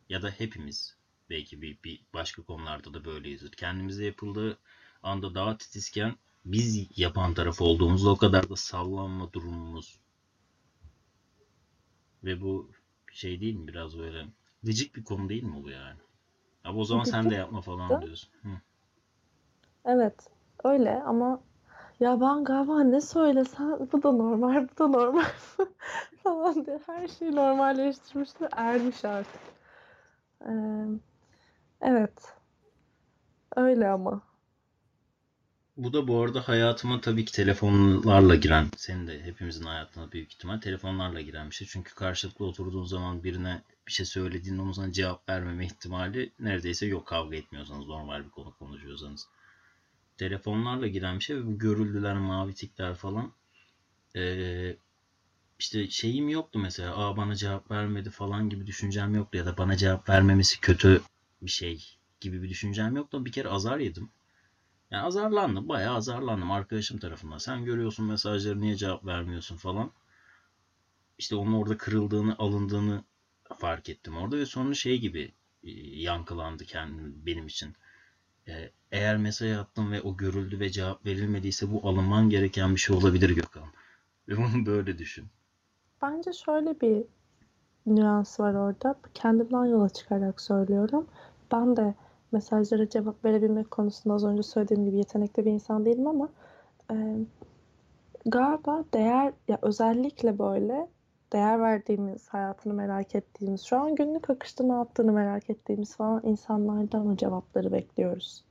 ya 0.08 0.22
da 0.22 0.30
hepimiz 0.30 0.96
belki 1.30 1.62
bir, 1.62 1.78
bir 1.84 2.00
başka 2.14 2.42
konularda 2.42 2.94
da 2.94 3.04
böyleyizdir. 3.04 3.50
Kendimize 3.52 4.04
yapıldığı 4.04 4.58
anda 5.02 5.34
daha 5.34 5.58
titizken 5.58 6.16
biz 6.44 6.98
yapan 6.98 7.34
taraf 7.34 7.60
olduğumuzda 7.60 8.10
o 8.10 8.16
kadar 8.16 8.48
da 8.50 8.56
sallanma 8.56 9.32
durumumuz 9.32 9.98
ve 12.26 12.40
bu 12.40 12.70
şey 13.12 13.40
değil 13.40 13.54
mi 13.54 13.68
biraz 13.68 13.98
böyle 13.98 14.26
gıcık 14.62 14.96
bir 14.96 15.04
konu 15.04 15.28
değil 15.28 15.42
mi 15.42 15.64
bu 15.64 15.70
yani? 15.70 15.98
Abi 16.64 16.78
o 16.78 16.84
zaman 16.84 17.04
sen 17.04 17.24
de 17.24 17.28
Gıcık 17.28 17.38
yapma 17.38 17.60
falan 17.60 17.90
da. 17.90 18.02
diyorsun. 18.02 18.30
Hı. 18.42 18.48
Evet 19.84 20.30
öyle 20.64 21.02
ama 21.02 21.40
ya 22.00 22.20
ben 22.20 22.44
galiba 22.44 22.82
ne 22.82 23.00
söylesem 23.00 23.78
bu 23.92 24.02
da 24.02 24.12
normal 24.12 24.68
bu 24.68 24.78
da 24.78 24.88
normal 24.88 25.24
falan 26.24 26.66
diye 26.66 26.80
her 26.86 27.08
şeyi 27.08 27.36
normalleştirmiş 27.36 28.30
ve 28.40 28.48
ermiş 28.52 29.04
artık. 29.04 29.40
Ee, 30.48 30.52
evet 31.80 32.34
öyle 33.56 33.88
ama. 33.88 34.22
Bu 35.76 35.92
da 35.92 36.08
bu 36.08 36.20
arada 36.22 36.48
hayatıma 36.48 37.00
tabii 37.00 37.24
ki 37.24 37.32
telefonlarla 37.32 38.34
giren, 38.34 38.66
senin 38.76 39.06
de 39.06 39.22
hepimizin 39.22 39.64
hayatına 39.64 40.12
büyük 40.12 40.32
ihtimal 40.32 40.58
telefonlarla 40.58 41.20
giren 41.20 41.50
bir 41.50 41.54
şey. 41.54 41.68
Çünkü 41.70 41.94
karşılıklı 41.94 42.44
oturduğun 42.46 42.84
zaman 42.84 43.24
birine 43.24 43.62
bir 43.86 43.92
şey 43.92 44.06
söylediğinde 44.06 44.72
sana 44.74 44.92
cevap 44.92 45.28
vermeme 45.28 45.66
ihtimali 45.66 46.32
neredeyse 46.40 46.86
yok 46.86 47.06
kavga 47.06 47.36
etmiyorsanız, 47.36 47.86
normal 47.86 48.24
bir 48.24 48.30
konu 48.30 48.54
konuşuyorsanız. 48.58 49.28
Telefonlarla 50.18 50.86
giren 50.86 51.18
bir 51.18 51.24
şey 51.24 51.36
ve 51.36 51.46
bu 51.46 51.58
görüldüler, 51.58 52.16
mavi 52.16 52.54
tikler 52.54 52.94
falan. 52.94 53.32
Ee, 54.16 54.76
işte 55.58 55.90
şeyim 55.90 56.28
yoktu 56.28 56.58
mesela, 56.58 56.96
aa 56.96 57.16
bana 57.16 57.34
cevap 57.34 57.70
vermedi 57.70 58.10
falan 58.10 58.48
gibi 58.50 58.66
düşüncem 58.66 59.14
yoktu 59.14 59.38
ya 59.38 59.46
da 59.46 59.56
bana 59.56 59.76
cevap 59.76 60.08
vermemesi 60.08 60.60
kötü 60.60 61.02
bir 61.42 61.50
şey 61.50 61.98
gibi 62.20 62.42
bir 62.42 62.48
düşüncem 62.48 62.96
yoktu. 62.96 63.24
Bir 63.24 63.32
kere 63.32 63.48
azar 63.48 63.78
yedim. 63.78 64.10
Yani 64.90 65.02
azarlandım. 65.02 65.68
Bayağı 65.68 65.96
azarlandım 65.96 66.50
arkadaşım 66.50 66.98
tarafından. 66.98 67.38
Sen 67.38 67.64
görüyorsun 67.64 68.06
mesajları 68.06 68.60
niye 68.60 68.76
cevap 68.76 69.06
vermiyorsun 69.06 69.56
falan. 69.56 69.90
İşte 71.18 71.36
onun 71.36 71.52
orada 71.52 71.76
kırıldığını, 71.78 72.34
alındığını 72.38 73.04
fark 73.58 73.88
ettim 73.88 74.16
orada 74.16 74.36
ve 74.36 74.46
sonra 74.46 74.74
şey 74.74 74.98
gibi 75.00 75.34
e, 75.64 75.70
yankılandı 76.00 76.64
kendim 76.64 77.22
benim 77.26 77.46
için. 77.46 77.74
E, 78.48 78.70
Eğer 78.92 79.16
mesaj 79.16 79.52
attım 79.52 79.92
ve 79.92 80.00
o 80.02 80.16
görüldü 80.16 80.60
ve 80.60 80.70
cevap 80.70 81.06
verilmediyse 81.06 81.72
bu 81.72 81.88
alınman 81.88 82.30
gereken 82.30 82.74
bir 82.74 82.80
şey 82.80 82.96
olabilir 82.96 83.30
Gökhan. 83.30 83.68
Ve 84.28 84.36
bunu 84.36 84.66
böyle 84.66 84.98
düşün. 84.98 85.26
Bence 86.02 86.32
şöyle 86.32 86.80
bir 86.80 87.04
nüans 87.86 88.40
var 88.40 88.54
orada. 88.54 88.94
Kendimden 89.14 89.64
yola 89.64 89.88
çıkarak 89.88 90.40
söylüyorum. 90.40 91.06
Ben 91.52 91.76
de 91.76 91.94
mesajlara 92.32 92.88
cevap 92.88 93.24
verebilmek 93.24 93.70
konusunda 93.70 94.14
az 94.14 94.24
önce 94.24 94.42
söylediğim 94.42 94.84
gibi 94.84 94.96
yetenekli 94.96 95.44
bir 95.44 95.50
insan 95.50 95.84
değilim 95.84 96.06
ama 96.06 96.28
e, 96.92 97.16
galiba 98.26 98.84
değer 98.94 99.32
ya 99.48 99.58
özellikle 99.62 100.38
böyle 100.38 100.88
değer 101.32 101.60
verdiğimiz, 101.60 102.28
hayatını 102.28 102.74
merak 102.74 103.14
ettiğimiz, 103.14 103.62
şu 103.62 103.76
an 103.76 103.94
günlük 103.94 104.30
akışta 104.30 104.64
ne 104.64 104.72
yaptığını 104.72 105.12
merak 105.12 105.50
ettiğimiz 105.50 105.96
falan 105.96 106.20
insanlardan 106.24 107.06
o 107.06 107.16
cevapları 107.16 107.72
bekliyoruz. 107.72 108.44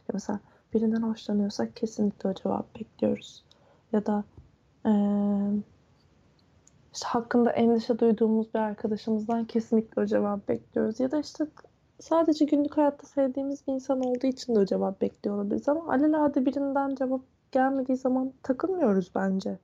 Ya 0.00 0.12
mesela 0.12 0.40
birinden 0.74 1.02
hoşlanıyorsak 1.02 1.76
kesinlikle 1.76 2.28
o 2.28 2.34
cevap 2.34 2.80
bekliyoruz. 2.80 3.44
Ya 3.92 4.06
da 4.06 4.24
e, 4.86 4.92
işte 6.94 7.08
hakkında 7.08 7.50
endişe 7.50 7.98
duyduğumuz 7.98 8.54
bir 8.54 8.58
arkadaşımızdan 8.58 9.44
kesinlikle 9.44 10.02
o 10.02 10.06
cevap 10.06 10.48
bekliyoruz. 10.48 11.00
Ya 11.00 11.10
da 11.10 11.18
işte 11.20 11.46
sadece 12.02 12.44
günlük 12.44 12.76
hayatta 12.76 13.06
sevdiğimiz 13.06 13.66
bir 13.66 13.72
insan 13.72 14.00
olduğu 14.00 14.26
için 14.26 14.54
de 14.54 14.58
o 14.58 14.64
cevap 14.66 15.00
bekliyor 15.00 15.36
olabiliriz. 15.36 15.68
Ama 15.68 15.92
alelade 15.92 16.46
birinden 16.46 16.94
cevap 16.94 17.20
gelmediği 17.52 17.96
zaman 17.96 18.32
takılmıyoruz 18.42 19.10
bence. 19.14 19.58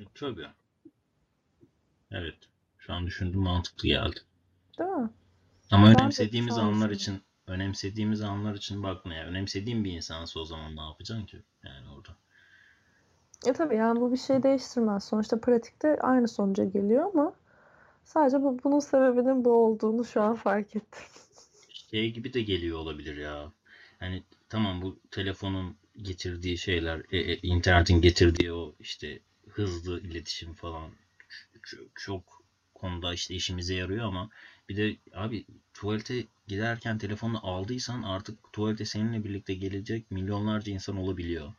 E, 0.00 0.02
Tabii. 0.14 0.46
Evet. 2.10 2.34
Şu 2.78 2.92
an 2.92 3.06
düşündüm 3.06 3.40
mantıklı 3.40 3.88
geldi. 3.88 4.20
Değil 4.78 4.90
mi? 4.90 5.10
Ama 5.70 5.86
Ben 5.86 6.00
önemsediğimiz 6.00 6.58
anlar 6.58 6.90
düşündüm. 6.90 7.16
için 7.16 7.22
önemsediğimiz 7.46 8.22
anlar 8.22 8.54
için 8.54 8.82
bakma 8.82 9.14
ya. 9.14 9.26
Önemsediğin 9.26 9.84
bir 9.84 9.92
insansa 9.92 10.40
o 10.40 10.44
zaman 10.44 10.76
ne 10.76 10.80
yapacaksın 10.80 11.26
ki? 11.26 11.42
Yani 11.64 11.86
orada. 11.96 12.10
E 13.46 13.52
tabii 13.52 13.76
yani 13.76 14.00
bu 14.00 14.12
bir 14.12 14.16
şey 14.16 14.42
değiştirmez. 14.42 15.04
Sonuçta 15.04 15.40
pratikte 15.40 15.98
aynı 16.00 16.28
sonuca 16.28 16.64
geliyor 16.64 17.10
ama 17.14 17.32
sadece 18.04 18.42
bu, 18.42 18.58
bunun 18.64 18.78
sebebinin 18.78 19.44
bu 19.44 19.50
olduğunu 19.50 20.04
şu 20.04 20.22
an 20.22 20.34
fark 20.34 20.76
ettim. 20.76 21.02
Şey 21.90 22.10
gibi 22.10 22.32
de 22.32 22.42
geliyor 22.42 22.78
olabilir 22.78 23.16
ya. 23.16 23.52
Hani 23.98 24.22
tamam 24.48 24.82
bu 24.82 24.98
telefonun 25.10 25.76
getirdiği 25.96 26.58
şeyler, 26.58 27.02
e, 27.12 27.18
e, 27.18 27.36
internetin 27.42 28.00
getirdiği 28.00 28.52
o 28.52 28.74
işte 28.80 29.18
hızlı 29.48 30.00
iletişim 30.00 30.52
falan 30.54 30.90
çok, 31.62 31.80
çok 31.94 32.42
konuda 32.74 33.14
işte 33.14 33.34
işimize 33.34 33.74
yarıyor 33.74 34.06
ama 34.06 34.30
bir 34.68 34.76
de 34.76 34.96
abi 35.14 35.46
tuvalete 35.74 36.24
giderken 36.46 36.98
telefonunu 36.98 37.46
aldıysan 37.46 38.02
artık 38.02 38.52
tuvalete 38.52 38.84
seninle 38.84 39.24
birlikte 39.24 39.54
gelecek 39.54 40.10
milyonlarca 40.10 40.72
insan 40.72 40.96
olabiliyor. 40.96 41.52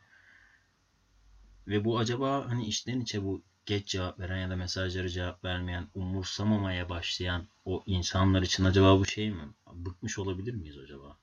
Ve 1.66 1.84
bu 1.84 1.98
acaba 1.98 2.50
hani 2.50 2.66
içten 2.66 3.00
içe 3.00 3.24
bu 3.24 3.42
geç 3.66 3.88
cevap 3.88 4.20
veren 4.20 4.38
ya 4.38 4.50
da 4.50 4.56
mesajları 4.56 5.08
cevap 5.08 5.44
vermeyen, 5.44 5.86
umursamamaya 5.94 6.88
başlayan 6.88 7.42
o 7.64 7.82
insanlar 7.86 8.42
için 8.42 8.64
acaba 8.64 8.98
bu 8.98 9.04
şey 9.06 9.30
mi? 9.30 9.54
Bıkmış 9.72 10.18
olabilir 10.18 10.54
miyiz 10.54 10.78
acaba? 10.78 11.16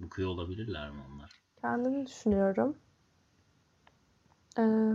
Bıkıyor 0.00 0.28
olabilirler 0.28 0.90
mi 0.90 1.00
onlar? 1.12 1.32
Kendimi 1.60 2.06
düşünüyorum. 2.06 2.76
Ee, 4.58 4.92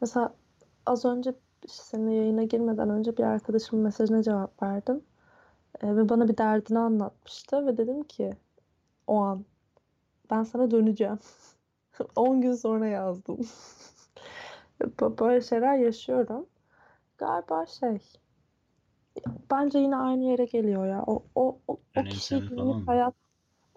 mesela 0.00 0.34
az 0.86 1.04
önce 1.04 1.34
işte 1.64 1.82
seninle 1.82 2.14
yayına 2.14 2.42
girmeden 2.42 2.90
önce 2.90 3.16
bir 3.16 3.22
arkadaşımın 3.22 3.84
mesajına 3.84 4.22
cevap 4.22 4.62
verdim. 4.62 5.04
Ee, 5.82 5.96
ve 5.96 6.08
bana 6.08 6.28
bir 6.28 6.38
derdini 6.38 6.78
anlatmıştı 6.78 7.66
ve 7.66 7.76
dedim 7.76 8.02
ki 8.04 8.36
o 9.06 9.16
an 9.20 9.44
ben 10.30 10.42
sana 10.42 10.70
döneceğim. 10.70 11.18
10 12.16 12.40
gün 12.40 12.54
sonra 12.54 12.86
yazdım. 12.86 13.38
Böyle 15.00 15.40
şeyler 15.40 15.76
yaşıyorum. 15.76 16.46
Galiba 17.18 17.66
şey 17.66 17.98
bence 19.50 19.78
yine 19.78 19.96
aynı 19.96 20.24
yere 20.24 20.44
geliyor 20.44 20.86
ya. 20.86 21.04
O, 21.06 21.22
o, 21.34 21.58
o, 21.68 21.78
o 21.96 22.02
mı? 22.74 22.82
hayat 22.86 23.14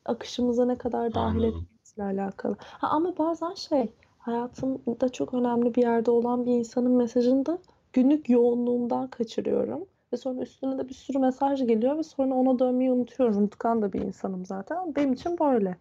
akışımıza 0.06 0.66
ne 0.66 0.78
kadar 0.78 1.14
dahil 1.14 1.44
ettiğimizle 1.44 2.04
alakalı. 2.04 2.56
Ha, 2.60 2.88
ama 2.88 3.18
bazen 3.18 3.54
şey 3.54 3.94
hayatımda 4.20 5.10
çok 5.10 5.34
önemli 5.34 5.76
bir 5.76 5.82
yerde 5.82 6.12
olan 6.12 6.46
bir 6.46 6.52
insanın 6.52 6.92
mesajını 6.92 7.46
da 7.46 7.60
günlük 7.94 8.30
yoğunluğumdan 8.30 9.08
kaçırıyorum. 9.08 9.86
Ve 10.14 10.18
sonra 10.18 10.42
üstüne 10.42 10.78
de 10.78 10.90
bir 10.90 10.94
sürü 10.94 11.20
mesaj 11.20 11.68
geliyor 11.68 11.98
ve 11.98 12.04
sonra 12.04 12.34
ona 12.34 12.60
dönmeyi 12.60 12.92
unutuyorum. 12.92 13.38
Unutkan 13.38 13.82
da 13.82 13.94
bir 13.94 14.02
insanım 14.02 14.46
zaten. 14.46 14.76
Ama 14.76 14.96
benim 14.96 15.14
için 15.14 15.40
böyle. 15.40 15.78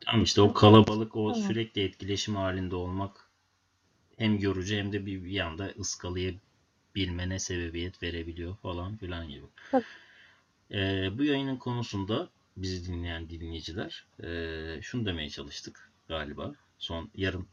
Tamam 0.00 0.22
işte 0.22 0.42
o 0.42 0.52
kalabalık, 0.52 1.16
o 1.16 1.32
Tamam. 1.32 1.34
sürekli 1.34 1.84
etkileşim 1.84 2.36
halinde 2.36 2.76
olmak 2.76 3.25
hem 4.16 4.38
yorucu 4.38 4.74
hem 4.74 4.92
de 4.92 5.06
bir, 5.06 5.24
bir 5.24 5.30
yanda 5.30 5.72
ıskalayabilmene 5.78 7.38
sebebiyet 7.38 8.02
verebiliyor 8.02 8.56
falan 8.56 8.96
filan 8.96 9.28
gibi. 9.28 9.46
Tabii. 9.70 9.84
Ee, 10.70 11.10
bu 11.18 11.24
yayının 11.24 11.56
konusunda 11.56 12.28
bizi 12.56 12.86
dinleyen 12.86 13.30
dinleyiciler 13.30 14.06
ee, 14.22 14.78
şunu 14.82 15.06
demeye 15.06 15.30
çalıştık 15.30 15.90
galiba. 16.08 16.54
Son 16.78 17.10
yarım 17.14 17.48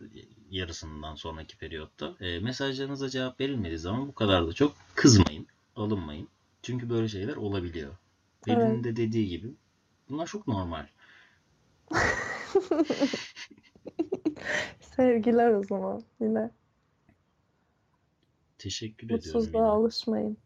yarısından 0.51 1.15
sonraki 1.15 1.57
periyotta. 1.57 2.15
Ee, 2.19 2.39
mesajlarınıza 2.39 3.09
cevap 3.09 3.39
verilmediği 3.39 3.79
zaman 3.79 4.07
bu 4.07 4.15
kadar 4.15 4.47
da 4.47 4.53
çok 4.53 4.75
kızmayın, 4.95 5.47
alınmayın. 5.75 6.27
Çünkü 6.61 6.89
böyle 6.89 7.07
şeyler 7.07 7.35
olabiliyor. 7.35 7.93
Evet. 8.47 8.83
de 8.83 8.95
dediği 8.95 9.27
gibi 9.27 9.47
bunlar 10.09 10.27
çok 10.27 10.47
normal. 10.47 10.87
Sevgiler 14.95 15.51
o 15.51 15.63
zaman 15.63 16.03
yine. 16.19 16.51
Teşekkür 18.57 19.07
ediyorum 19.07 19.25
Mutsuzluğa 19.25 19.71
alışmayın. 19.71 20.37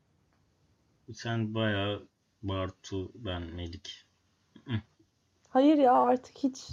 Sen 1.14 1.54
bayağı 1.54 2.08
Bartu, 2.44 3.12
ben 3.16 3.42
Melik 3.42 4.06
Hayır 5.50 5.78
ya 5.78 5.94
artık 5.94 6.38
hiç 6.38 6.70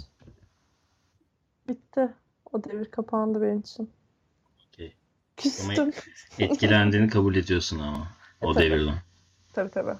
bitti. 1.67 2.13
O 2.53 2.63
devir 2.63 2.91
kapandı 2.91 3.41
benim 3.41 3.59
için. 3.59 3.91
Okey. 4.67 4.95
Küstüm. 5.37 5.91
Etkilendiğini 6.39 7.09
kabul 7.09 7.35
ediyorsun 7.35 7.79
ama 7.79 8.07
o 8.41 8.53
Tabii. 8.53 8.63
devirden. 8.63 8.97
Tabii 9.53 9.71
tabii. 9.71 9.97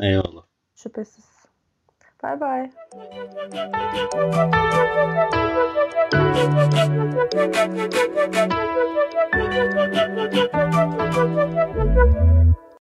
Eyvallah. 0.00 0.46
Şüphesiz. 0.74 1.35
Bye 2.26 2.34
bye. 2.34 2.66